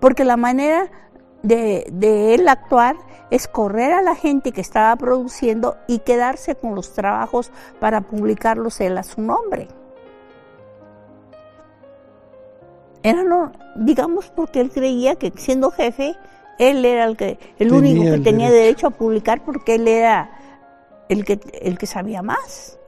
[0.00, 0.90] Porque la manera
[1.44, 2.96] de, de él actuar
[3.30, 8.80] es correr a la gente que estaba produciendo y quedarse con los trabajos para publicarlos
[8.80, 9.68] él a su nombre.
[13.02, 16.16] Era, no, digamos, porque él creía que siendo jefe,
[16.58, 18.86] él era el, que, el único que tenía derecho.
[18.86, 20.30] a publicar porque él era
[21.08, 22.78] el que, el que sabía más.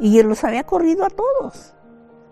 [0.00, 1.74] Y él los había corrido a todos.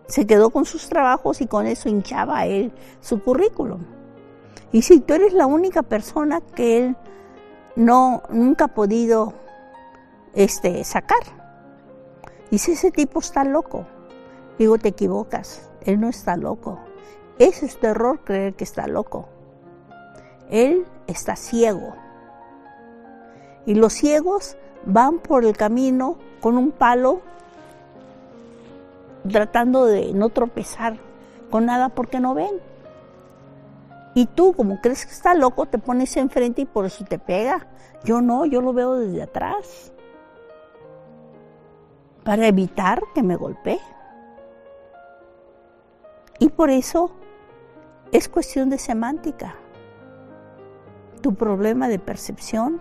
[0.06, 3.97] Se quedó con sus trabajos y con eso hinchaba él su currículum.
[4.72, 6.96] Y si tú eres la única persona que él
[7.76, 9.32] no nunca ha podido
[10.34, 11.22] este, sacar.
[12.50, 13.86] Y si ese tipo está loco,
[14.58, 16.78] digo, te equivocas, él no está loco.
[17.38, 19.28] Es este error creer que está loco.
[20.50, 21.94] Él está ciego.
[23.64, 24.56] Y los ciegos
[24.86, 27.20] van por el camino con un palo
[29.30, 30.96] tratando de no tropezar
[31.50, 32.67] con nada porque no ven.
[34.18, 37.68] Y tú, como crees que está loco, te pones enfrente y por eso te pega.
[38.02, 39.92] Yo no, yo lo veo desde atrás.
[42.24, 43.78] Para evitar que me golpee.
[46.40, 47.12] Y por eso
[48.10, 49.54] es cuestión de semántica.
[51.20, 52.80] Tu problema de percepción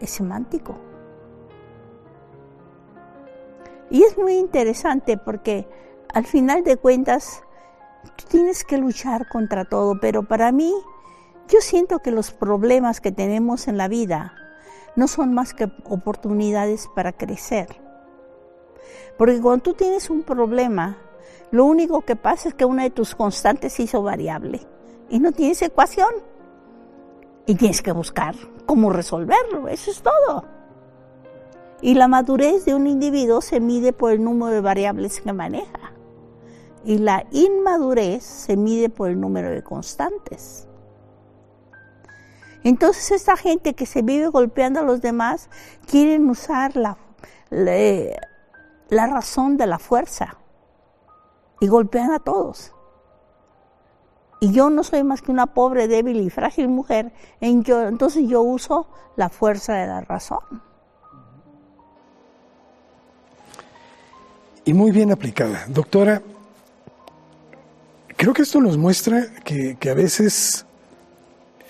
[0.00, 0.76] es semántico.
[3.88, 5.66] Y es muy interesante porque
[6.12, 7.42] al final de cuentas
[8.16, 10.72] tú tienes que luchar contra todo, pero para mí
[11.48, 14.34] yo siento que los problemas que tenemos en la vida
[14.96, 17.80] no son más que oportunidades para crecer.
[19.18, 20.98] Porque cuando tú tienes un problema,
[21.50, 24.60] lo único que pasa es que una de tus constantes hizo variable
[25.08, 26.08] y no tienes ecuación.
[27.46, 28.34] Y tienes que buscar
[28.64, 30.44] cómo resolverlo, eso es todo.
[31.82, 35.93] Y la madurez de un individuo se mide por el número de variables que maneja.
[36.84, 40.66] Y la inmadurez se mide por el número de constantes.
[42.64, 45.50] Entonces esta gente que se vive golpeando a los demás
[45.86, 46.96] quieren usar la,
[47.50, 50.38] la, razón de la fuerza
[51.60, 52.72] y golpean a todos.
[54.40, 58.40] Y yo no soy más que una pobre, débil y frágil mujer, en entonces yo
[58.42, 60.40] uso la fuerza de la razón.
[64.64, 65.64] Y muy bien aplicada.
[65.68, 66.22] Doctora,
[68.16, 70.66] creo que esto nos muestra que, que a veces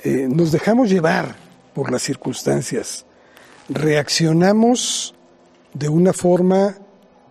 [0.05, 1.35] eh, nos dejamos llevar
[1.75, 3.07] por las circunstancias,
[3.71, 5.15] reaccionamos
[5.73, 6.77] de una forma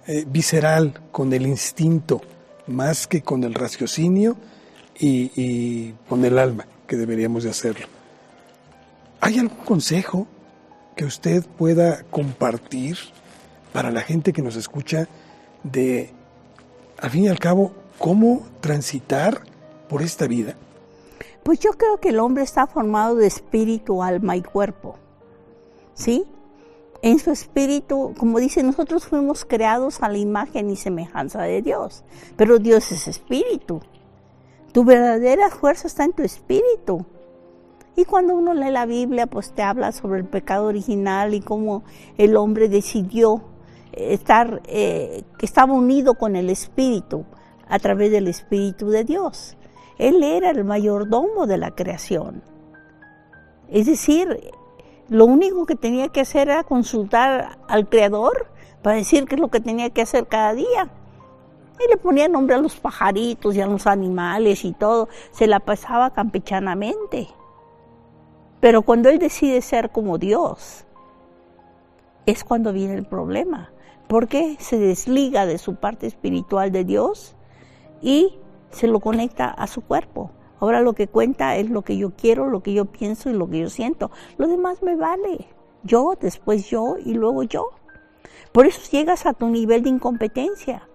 [0.08, 2.22] eh, visceral, con el instinto,
[2.68, 4.36] más que con el raciocinio
[5.00, 7.86] y, con el alma, que deberíamos de hacerlo.
[9.22, 10.28] ¿Hay algún consejo
[10.96, 12.98] que usted pueda compartir
[13.72, 15.08] para la gente que nos escucha
[15.64, 16.12] de,
[17.00, 19.42] al fin y al cabo, cómo transitar
[19.90, 20.56] por esta vida?
[21.44, 24.96] Pues yo creo que el hombre está formado de espíritu, alma y cuerpo.
[25.94, 26.26] ¿Sí?
[27.02, 32.04] En su espíritu, como dice, nosotros fuimos creados a la imagen y semejanza de Dios,
[32.38, 33.82] pero Dios es espíritu.
[34.72, 37.06] Tu verdadera fuerza está en tu espíritu.
[37.98, 41.84] Y cuando uno lee la Biblia, pues te habla sobre el pecado original y cómo
[42.18, 43.42] el hombre decidió
[43.92, 47.26] estar, eh, que estaba unido con el espíritu
[47.68, 49.58] a través del espíritu de Dios.
[49.98, 52.42] Él era el mayordomo de la creación.
[53.70, 54.52] Es decir,
[55.10, 58.48] lo único que tenía que hacer era consultar al Creador
[58.82, 60.90] para decir qué es lo que tenía que hacer cada día.
[61.80, 65.10] Y le ponía nombre a los pajaritos y a los animales y todo.
[65.32, 67.28] Se la pasaba campechanamente.
[68.60, 70.86] Pero cuando él decide ser como Dios,
[72.26, 73.72] es cuando viene el problema.
[74.08, 77.36] Porque se desliga de su parte espiritual de Dios
[78.04, 78.38] y
[78.70, 80.30] se lo conecta a su cuerpo.
[80.60, 83.50] Ahora lo que cuenta es lo que yo quiero, lo que yo pienso y lo
[83.50, 84.12] que yo siento.
[84.38, 85.48] Lo demás me vale.
[85.84, 87.70] Yo, después yo y luego yo.
[88.52, 90.88] Por eso llegas a tu nivel de incompetencia.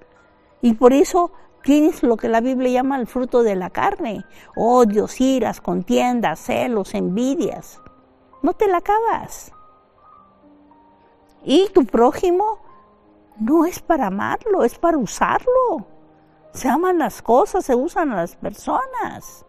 [0.61, 1.33] Y por eso
[1.63, 4.25] tienes lo que la Biblia llama el fruto de la carne.
[4.55, 7.81] Odios, iras, contiendas, celos, envidias.
[8.43, 9.53] No te la acabas.
[11.45, 12.59] Y tu prójimo
[13.41, 15.98] no es para amarlo, es para usarlo.
[16.53, 19.45] Se aman las cosas, se usan las personas.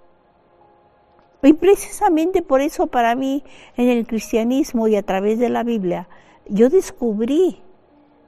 [1.41, 3.43] Y precisamente por eso para mí
[3.77, 6.09] en el cristianismo y a través de la Biblia,
[6.47, 7.61] yo descubrí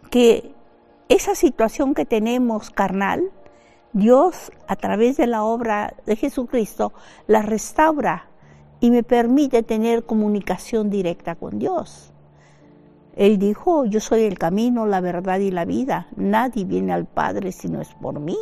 [0.10, 0.54] que
[1.10, 3.32] esa situación que tenemos carnal,
[3.94, 6.94] Dios a través de la obra de Jesucristo
[7.28, 8.30] la restaura
[8.80, 12.11] y me permite tener comunicación directa con Dios.
[13.16, 16.08] Él dijo, yo soy el camino, la verdad y la vida.
[16.16, 18.38] Nadie viene al Padre si no es por mí.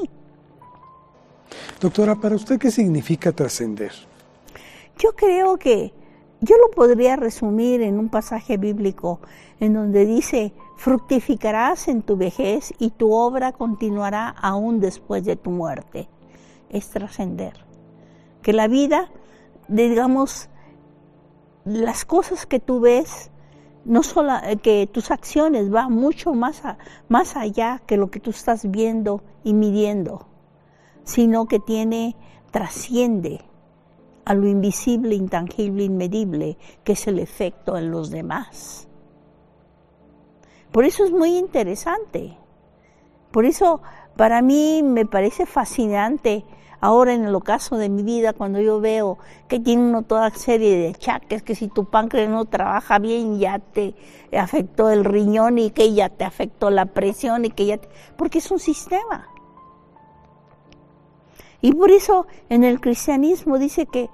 [1.79, 3.91] Doctora, ¿para usted qué significa trascender?
[4.97, 5.93] Yo creo que
[6.41, 9.19] yo lo podría resumir en un pasaje bíblico
[9.59, 15.49] en donde dice, fructificarás en tu vejez y tu obra continuará aún después de tu
[15.49, 16.07] muerte.
[16.69, 17.53] Es trascender.
[18.41, 19.09] Que la vida,
[19.67, 20.49] digamos,
[21.65, 23.31] las cosas que tú ves,
[23.89, 24.33] no solo
[24.63, 26.61] que tus acciones van mucho más,
[27.09, 30.29] más allá que lo que tú estás viendo y midiendo
[31.09, 32.15] sino que tiene,
[32.51, 33.41] trasciende
[34.25, 38.87] a lo invisible, intangible, inmedible, que es el efecto en los demás.
[40.71, 42.37] Por eso es muy interesante.
[43.31, 43.81] Por eso
[44.15, 46.45] para mí me parece fascinante
[46.81, 49.17] ahora en el ocaso de mi vida cuando yo veo
[49.47, 53.59] que tiene uno toda serie de achaques, que si tu páncreas no trabaja bien ya
[53.59, 53.95] te
[54.37, 57.89] afectó el riñón y que ya te afectó la presión y que ya te...
[58.17, 59.27] porque es un sistema.
[61.61, 64.09] Y por eso en el cristianismo dice que,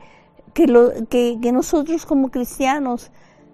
[0.54, 3.12] que, que, nosotros como cristianos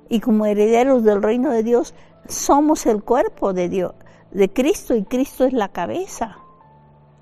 [0.07, 1.93] y como herederos del reino de Dios
[2.27, 3.93] somos el cuerpo de Dios,
[4.31, 6.37] de Cristo y Cristo es la cabeza.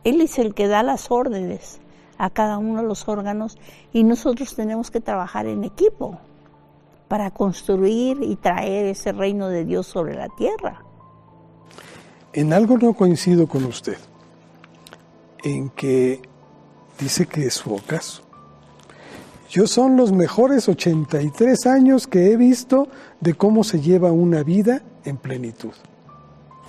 [0.04, 1.80] Él es el que da las órdenes
[2.18, 3.58] a cada uno de los órganos
[3.94, 6.20] y nosotros tenemos que trabajar en equipo
[7.08, 10.84] para construir y traer ese reino de Dios sobre la tierra.
[12.34, 13.98] En algo no coincido con usted,
[15.44, 16.22] en que
[17.00, 18.22] dice que es su ocaso.
[19.50, 22.88] Yo son los mejores 83 años que he visto
[23.20, 25.74] de cómo se lleva una vida en plenitud.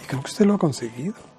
[0.07, 1.30] creo que usted lo ha conseguido.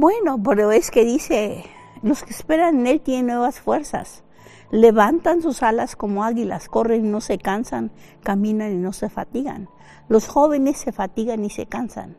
[0.00, 1.62] Bueno, pero es que dice,
[2.02, 4.24] los que esperan en Él tienen nuevas fuerzas.
[4.70, 7.92] Levantan sus alas como águilas, corren y no se cansan,
[8.22, 9.68] caminan y no se fatigan.
[10.08, 12.16] Los jóvenes se fatigan y se cansan,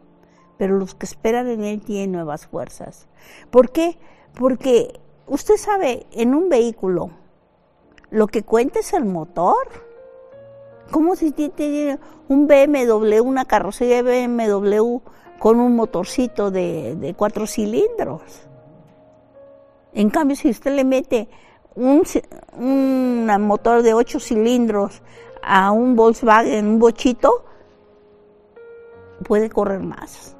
[0.60, 3.08] pero los que esperan en Él tienen nuevas fuerzas.
[3.50, 3.98] ¿Por qué?
[4.36, 7.10] Porque usted sabe, en un vehículo,
[8.12, 9.68] lo que cuenta es el motor.
[10.92, 15.00] ¿Cómo si tiene un BMW, una carrocería BMW
[15.42, 18.22] con un motorcito de, cuatro cilindros?
[19.92, 21.30] En cambio, si usted le mete
[21.74, 25.02] un, motor de ocho cilindros
[25.42, 27.44] a un Volkswagen, un bochito,
[29.24, 30.36] puede correr más.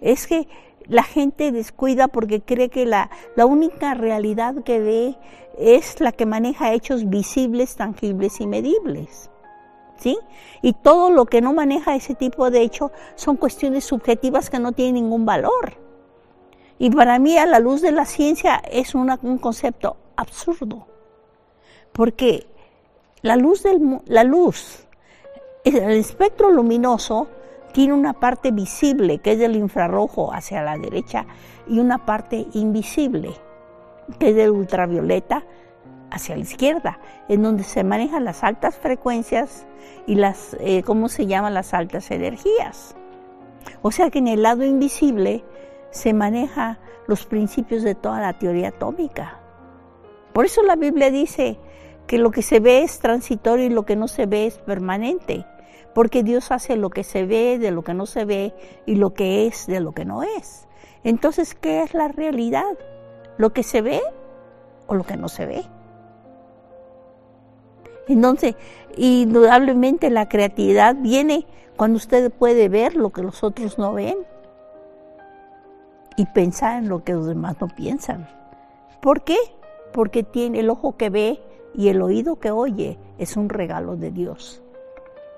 [0.00, 0.48] Es que
[0.86, 5.18] la gente descuida porque cree que la, la, única realidad que ve
[5.58, 9.30] es la que maneja hechos visibles, tangibles y medibles.
[9.98, 10.16] ¿Sí?
[10.62, 14.72] Y todo lo que no maneja ese tipo de hecho son cuestiones subjetivas que no
[14.72, 15.74] tienen ningún valor.
[16.78, 20.86] Y para mí, a la luz de la ciencia, es un concepto absurdo.
[21.92, 22.46] Porque
[23.22, 24.86] la luz, del, la luz,
[25.64, 27.26] el espectro luminoso,
[27.72, 31.26] tiene una parte visible, que es del infrarrojo hacia la derecha,
[31.66, 33.34] y una parte invisible,
[34.18, 35.44] que es del ultravioleta
[36.10, 36.98] hacia la izquierda,
[37.28, 39.66] en donde se manejan las altas frecuencias
[40.06, 41.54] y las, eh, ¿cómo se llaman?
[41.54, 42.96] Las altas energías.
[43.82, 45.44] O sea que en el lado invisible
[45.90, 49.40] se maneja los principios de toda la teoría atómica.
[50.32, 51.58] Por eso la Biblia dice
[52.06, 55.44] que lo que se ve es transitorio y lo que no se ve es permanente,
[55.94, 58.54] porque Dios hace lo que se ve de lo que no se ve
[58.86, 60.66] y lo que es de lo que no es.
[61.04, 62.78] Entonces, ¿qué es la realidad?
[63.36, 64.00] ¿Lo que se ve
[64.86, 65.64] o lo que no se ve?
[68.08, 68.56] Entonces,
[68.96, 71.46] indudablemente la creatividad viene
[71.76, 74.16] cuando usted puede ver lo que los otros no ven
[76.16, 78.28] y pensar en lo que los demás no piensan.
[79.00, 79.36] ¿Por qué?
[79.92, 81.40] Porque tiene el ojo que ve
[81.74, 84.62] y el oído que oye es un regalo de Dios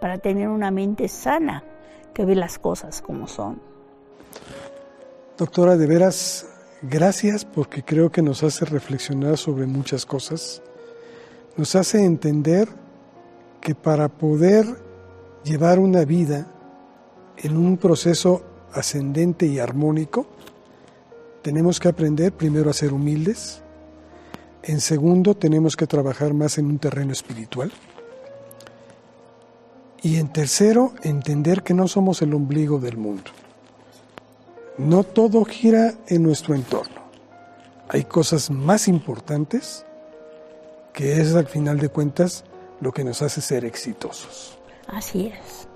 [0.01, 1.62] para tener una mente sana
[2.14, 3.61] que ve las cosas como son.
[5.37, 6.47] Doctora, de veras,
[6.83, 10.62] gracias porque creo que nos hace reflexionar sobre muchas cosas.
[11.61, 12.70] Nos hace entender
[13.61, 14.64] que para poder
[15.44, 16.46] llevar una vida
[17.36, 18.42] en un proceso
[18.72, 20.26] ascendente y armónico,
[21.42, 23.61] tenemos que aprender primero a ser humildes,
[24.62, 27.70] en segundo tenemos que trabajar más en un terreno espiritual
[30.00, 33.32] y en tercero entender que no somos el ombligo del mundo.
[34.78, 37.02] No todo gira en nuestro entorno.
[37.90, 39.84] Hay cosas más importantes
[40.93, 42.45] que es al final de cuentas
[42.80, 44.59] lo que nos hace ser exitosos.
[44.88, 45.68] Así es.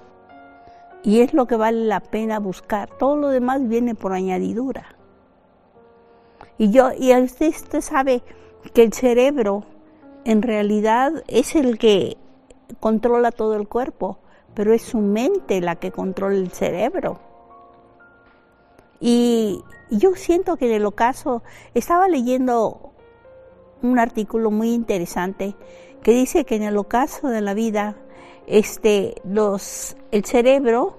[1.03, 2.89] Y es lo que vale la pena buscar.
[2.99, 4.97] Todo lo demás viene por añadidura.
[6.57, 8.23] Y yo, y usted, usted sabe
[8.73, 9.65] que el cerebro
[10.25, 12.17] en realidad es el que
[12.81, 14.19] controla todo el cuerpo,
[14.55, 17.21] pero es su mente la que controla el cerebro.
[19.01, 21.43] Y yo siento que en el ocaso
[21.75, 22.94] estaba leyendo
[23.85, 25.55] un artículo muy interesante
[26.03, 27.97] que dice que en el ocaso de la vida
[28.47, 30.99] este los el cerebro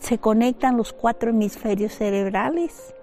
[0.00, 2.94] se conectan los cuatro hemisferios cerebrales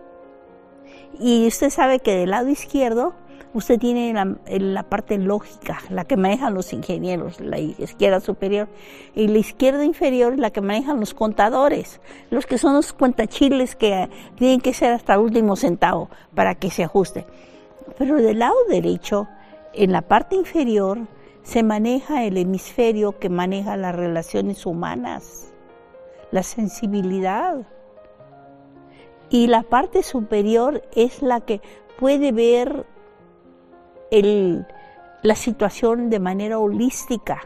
[1.20, 3.13] y usted sabe que del lado izquierdo
[3.53, 8.67] usted tiene la, parte lógica, la que manejan los ingenieros, la izquierda superior,
[9.15, 11.99] y la izquierda inferior la que manejan los contadores,
[12.30, 16.70] los que son los cuentachiles que tienen que ser hasta el último centavo para que
[16.70, 17.26] se ajuste.
[17.98, 19.28] Pero del lado derecho,
[19.74, 21.00] en la parte inferior,
[21.44, 25.54] se maneja el hemisferio que maneja las relaciones humanas,
[26.32, 27.66] la sensibilidad
[29.30, 31.62] y la parte superior es la que
[31.98, 32.86] puede ver
[35.22, 37.42] la situación de manera holística.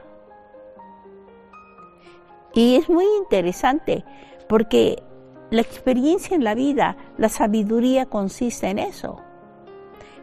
[2.53, 4.05] Y es muy interesante
[4.47, 5.03] porque
[5.49, 9.19] la experiencia en la vida, la sabiduría consiste en eso.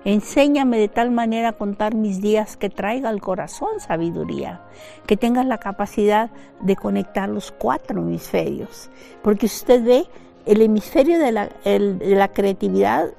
[0.05, 4.63] Enséñame de tal manera a contar mis días que traiga al corazón sabiduría,
[5.07, 6.31] que tengas la capacidad
[6.61, 8.91] de conectar los cuatro hemisferios.
[9.23, 10.07] Porque usted ve,
[10.47, 13.11] el hemisferio de la, de la creatividad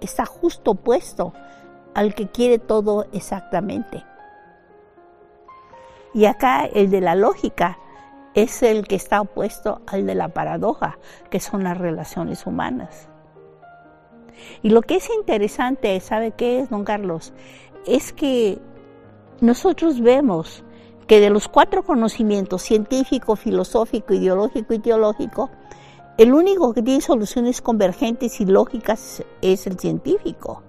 [0.00, 1.32] está justo opuesto
[1.94, 4.04] al que quiere todo exactamente.
[6.14, 7.78] Y acá el de la lógica
[8.34, 10.98] es el que está opuesto al de la paradoja,
[11.30, 13.08] que son las relaciones humanas.
[14.62, 17.32] Y lo que es interesante, ¿sabe qué es, don Carlos?
[17.86, 18.58] Es que
[19.40, 20.64] nosotros vemos
[21.06, 25.50] que de los cuatro conocimientos, científico, filosófico, ideológico y teológico,
[26.18, 30.62] el único que tiene soluciones convergentes y lógicas es el científico.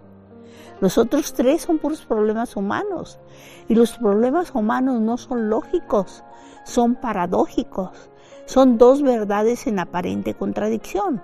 [0.80, 3.20] Los otros tres son puros problemas humanos.
[3.68, 6.24] Y los problemas humanos no son lógicos,
[6.64, 8.10] son paradójicos.
[8.46, 11.22] Son dos verdades en aparente contradicción.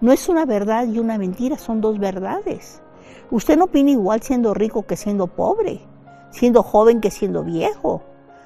[0.00, 2.82] No es una verdad y una mentira, son dos verdades.
[3.30, 5.80] Usted no opina igual siendo rico que siendo pobre,
[6.30, 8.02] siendo joven que siendo viejo,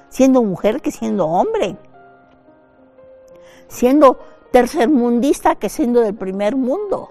[0.09, 1.77] siendo mujer que siendo hombre,
[3.67, 4.19] siendo
[4.51, 7.09] tercermundista que siendo del primer mundo.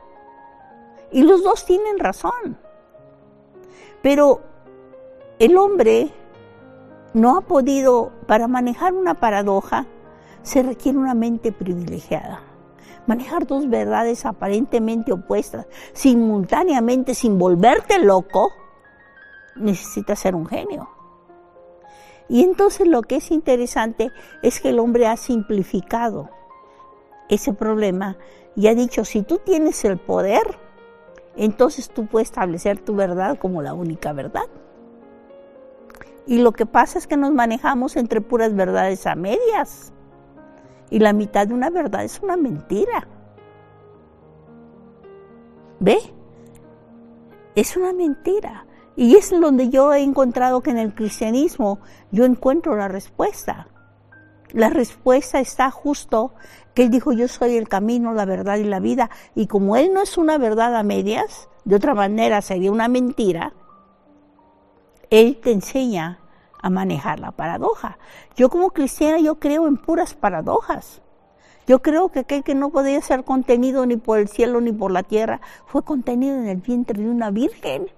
[1.10, 2.58] Y los dos tienen razón.
[4.02, 4.40] Pero
[5.38, 6.10] el hombre
[7.14, 9.86] no ha podido, para manejar una paradoja,
[10.42, 12.42] se requiere una mente privilegiada.
[13.08, 18.52] Manejar dos verdades aparentemente opuestas, simultáneamente, sin volverte loco,
[19.56, 20.90] necesita ser un genio.
[22.28, 26.28] Y entonces lo que es interesante es que el hombre ha simplificado
[27.30, 28.18] ese problema
[28.54, 30.58] y ha dicho, si tú tienes el poder,
[31.34, 34.48] entonces tú puedes establecer tu verdad como la única verdad.
[36.26, 39.94] Y lo que pasa es que nos manejamos entre puras verdades a medias.
[40.90, 43.06] Y la mitad de una verdad es una mentira.
[45.80, 45.98] ¿Ve?
[47.54, 48.66] Es una mentira.
[48.96, 51.78] Y es donde yo he encontrado que en el cristianismo
[52.10, 53.68] yo encuentro la respuesta.
[54.52, 56.32] La respuesta está justo
[56.74, 59.10] que Él dijo, yo soy el camino, la verdad y la vida.
[59.34, 63.52] Y como Él no es una verdad a medias, de otra manera sería una mentira,
[65.10, 66.18] Él te enseña
[66.60, 67.98] a manejar la paradoja.
[68.36, 71.02] Yo como cristiana, yo creo en puras paradojas.
[71.66, 74.90] Yo creo que aquel que no podía ser contenido ni por el cielo ni por
[74.90, 77.88] la tierra fue contenido en el vientre de una virgen.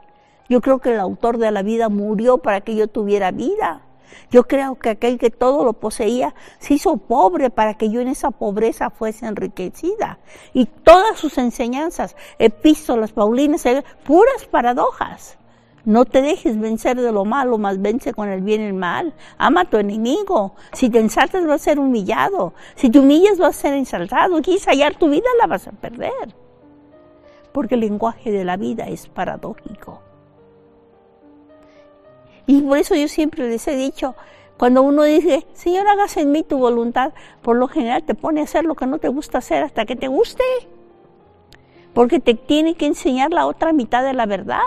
[0.49, 3.83] Yo creo que el autor de la vida murió para que yo tuviera vida.
[4.31, 8.09] Yo creo que aquel que todo lo poseía se hizo pobre para que yo en
[8.09, 10.19] esa pobreza fuese enriquecida.
[10.53, 13.65] Y todas sus enseñanzas, epístolas, paulinas,
[14.05, 15.39] puras paradojas.
[15.85, 19.14] No te dejes vencer de lo malo, más vence con el bien y el mal.
[19.39, 20.55] Ama a tu enemigo.
[20.72, 22.53] Si te ensaltas vas a ser humillado.
[22.74, 24.43] Si te humillas vas a ser ensalzado.
[24.43, 26.35] Quieres hallar tu vida, la vas a perder.
[27.53, 30.03] Porque el lenguaje de la vida es paradójico.
[32.47, 34.16] Y por eso yo siempre les he dicho,
[34.59, 37.12] cuando uno dice, Señor, hagas en mí tu voluntad,
[37.43, 39.97] por lo general te pone a hacer lo que no te gusta hacer hasta que
[39.97, 40.45] te guste.
[41.95, 44.61] Porque te tiene que enseñar la otra mitad de la verdad.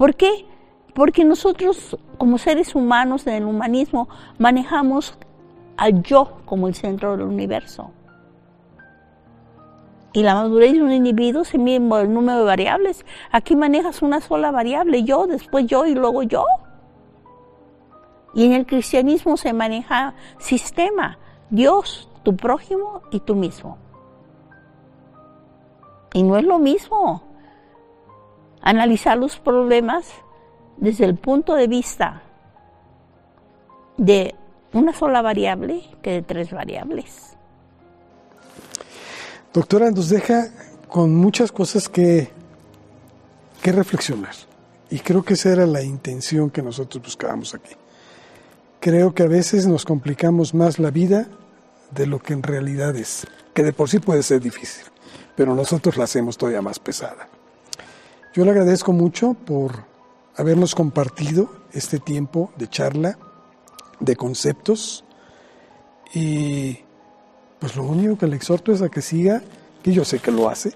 [0.00, 0.46] ¿Por qué?
[0.94, 5.18] Porque nosotros como seres humanos en el humanismo manejamos
[5.76, 7.90] al yo como el centro del universo.
[10.14, 13.04] Y la madurez de un individuo se mide por el número de variables.
[13.30, 16.46] Aquí manejas una sola variable, yo, después yo y luego yo.
[18.32, 21.18] Y en el cristianismo se maneja sistema,
[21.50, 23.76] Dios, tu prójimo y tú mismo.
[26.14, 27.29] Y no es lo mismo
[28.62, 30.06] analizar los problemas
[30.76, 32.22] desde el punto de vista
[33.96, 34.34] de
[34.72, 37.36] una sola variable que de tres variables.
[39.52, 40.48] Doctora, nos deja
[40.88, 42.30] con muchas cosas que,
[43.62, 44.34] que reflexionar.
[44.90, 47.74] Y creo que esa era la intención que nosotros buscábamos aquí.
[48.80, 51.28] Creo que a veces nos complicamos más la vida
[51.90, 54.86] de lo que en realidad es, que de por sí puede ser difícil,
[55.36, 57.28] pero nosotros la hacemos todavía más pesada.
[58.32, 59.84] Yo le agradezco mucho por
[60.36, 63.18] habernos compartido este tiempo de charla,
[63.98, 65.04] de conceptos
[66.14, 66.78] y
[67.58, 69.42] pues lo único que le exhorto es a que siga,
[69.82, 70.72] y yo sé que lo hace,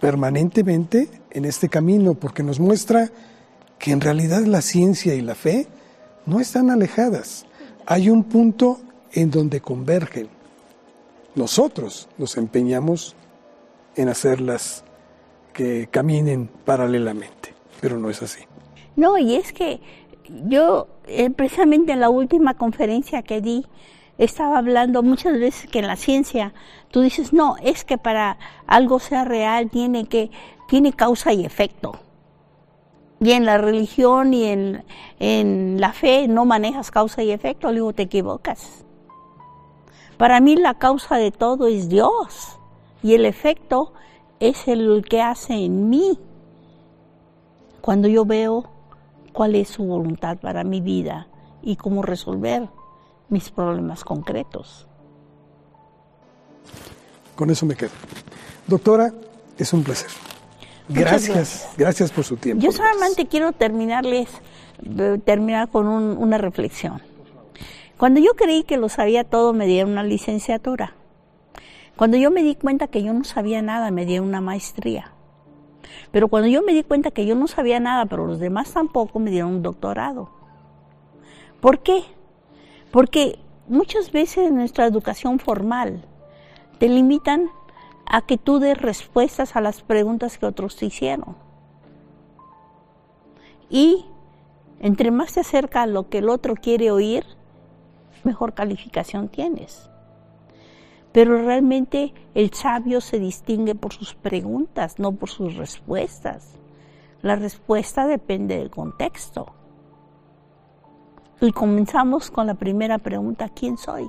[0.00, 3.10] permanentemente en este camino, porque nos muestra
[3.78, 5.66] que en realidad la ciencia y la fe
[6.26, 7.46] no están alejadas.
[7.86, 8.80] Hay un punto
[9.12, 10.28] en donde convergen.
[11.34, 13.16] Nosotros nos empeñamos
[13.96, 14.84] en hacerlas
[15.52, 18.42] que caminen paralelamente, pero no es así.
[18.96, 19.80] No, y es que
[20.44, 23.66] yo, eh, precisamente en la última conferencia que di,
[24.18, 26.52] estaba hablando muchas veces que en la ciencia
[26.90, 30.30] tú dices, no, es que para algo sea real tiene que,
[30.68, 31.98] tiene causa y efecto.
[33.20, 34.84] Y en la religión y en,
[35.20, 38.84] en la fe no manejas causa y efecto, luego te equivocas.
[40.16, 42.58] Para mí la causa de todo es Dios
[43.02, 43.92] y el efecto
[44.48, 46.18] es el que hace en mí
[47.80, 48.68] cuando yo veo
[49.32, 51.28] cuál es su voluntad para mi vida
[51.62, 52.68] y cómo resolver
[53.28, 54.86] mis problemas concretos.
[57.36, 57.90] Con eso me quedo.
[58.66, 59.12] Doctora,
[59.58, 60.10] es un placer.
[60.88, 62.62] Gracias, gracias, por su tiempo.
[62.62, 64.28] Yo solamente quiero terminarles
[65.24, 67.00] terminar con un- una reflexión.
[67.96, 70.94] Cuando yo creí que lo sabía todo, me dieron una licenciatura.
[71.96, 75.12] Cuando yo me di cuenta que yo no sabía nada, me dieron una maestría.
[76.10, 79.18] Pero cuando yo me di cuenta que yo no sabía nada, pero los demás tampoco,
[79.18, 80.30] me dieron un doctorado.
[81.60, 82.02] ¿Por qué?
[82.90, 83.38] Porque
[83.68, 86.04] muchas veces en nuestra educación formal
[86.78, 87.50] te limitan
[88.06, 91.36] a que tú des respuestas a las preguntas que otros te hicieron.
[93.70, 94.04] Y
[94.80, 97.24] entre más te acerca a lo que el otro quiere oír,
[98.24, 99.91] mejor calificación tienes.
[101.12, 106.54] Pero realmente el sabio se distingue por sus preguntas, no por sus respuestas.
[107.20, 109.46] La respuesta depende del contexto.
[111.40, 114.08] Y comenzamos con la primera pregunta, ¿quién soy?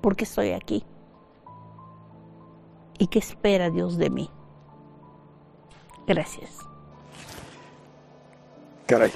[0.00, 0.84] ¿Por qué estoy aquí?
[2.98, 4.30] ¿Y qué espera Dios de mí?
[6.06, 6.58] Gracias.
[8.86, 9.10] Caray,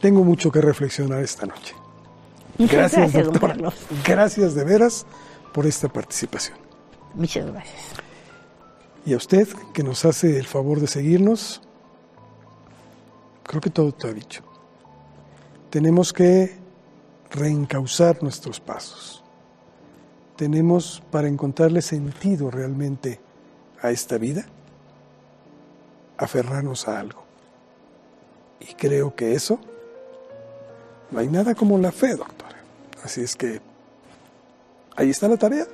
[0.00, 1.74] tengo mucho que reflexionar esta noche.
[2.58, 3.38] Gracias, gracias, don.
[3.38, 3.74] Carlos.
[4.04, 5.06] Gracias de veras
[5.52, 6.56] por esta participación.
[7.14, 7.82] Muchas gracias.
[9.04, 11.60] Y a usted que nos hace el favor de seguirnos,
[13.42, 14.42] creo que todo te ha dicho.
[15.70, 16.56] Tenemos que
[17.30, 19.24] reencauzar nuestros pasos.
[20.36, 23.20] Tenemos para encontrarle sentido realmente
[23.80, 24.46] a esta vida,
[26.16, 27.22] aferrarnos a algo.
[28.60, 29.58] Y creo que eso,
[31.10, 32.56] no hay nada como la fe, doctora.
[33.02, 33.60] Así es que
[34.96, 35.66] ahí está la tarea.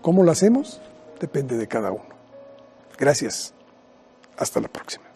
[0.00, 0.80] ¿Cómo lo hacemos?
[1.20, 2.14] Depende de cada uno.
[2.98, 3.54] Gracias.
[4.36, 5.11] Hasta la próxima.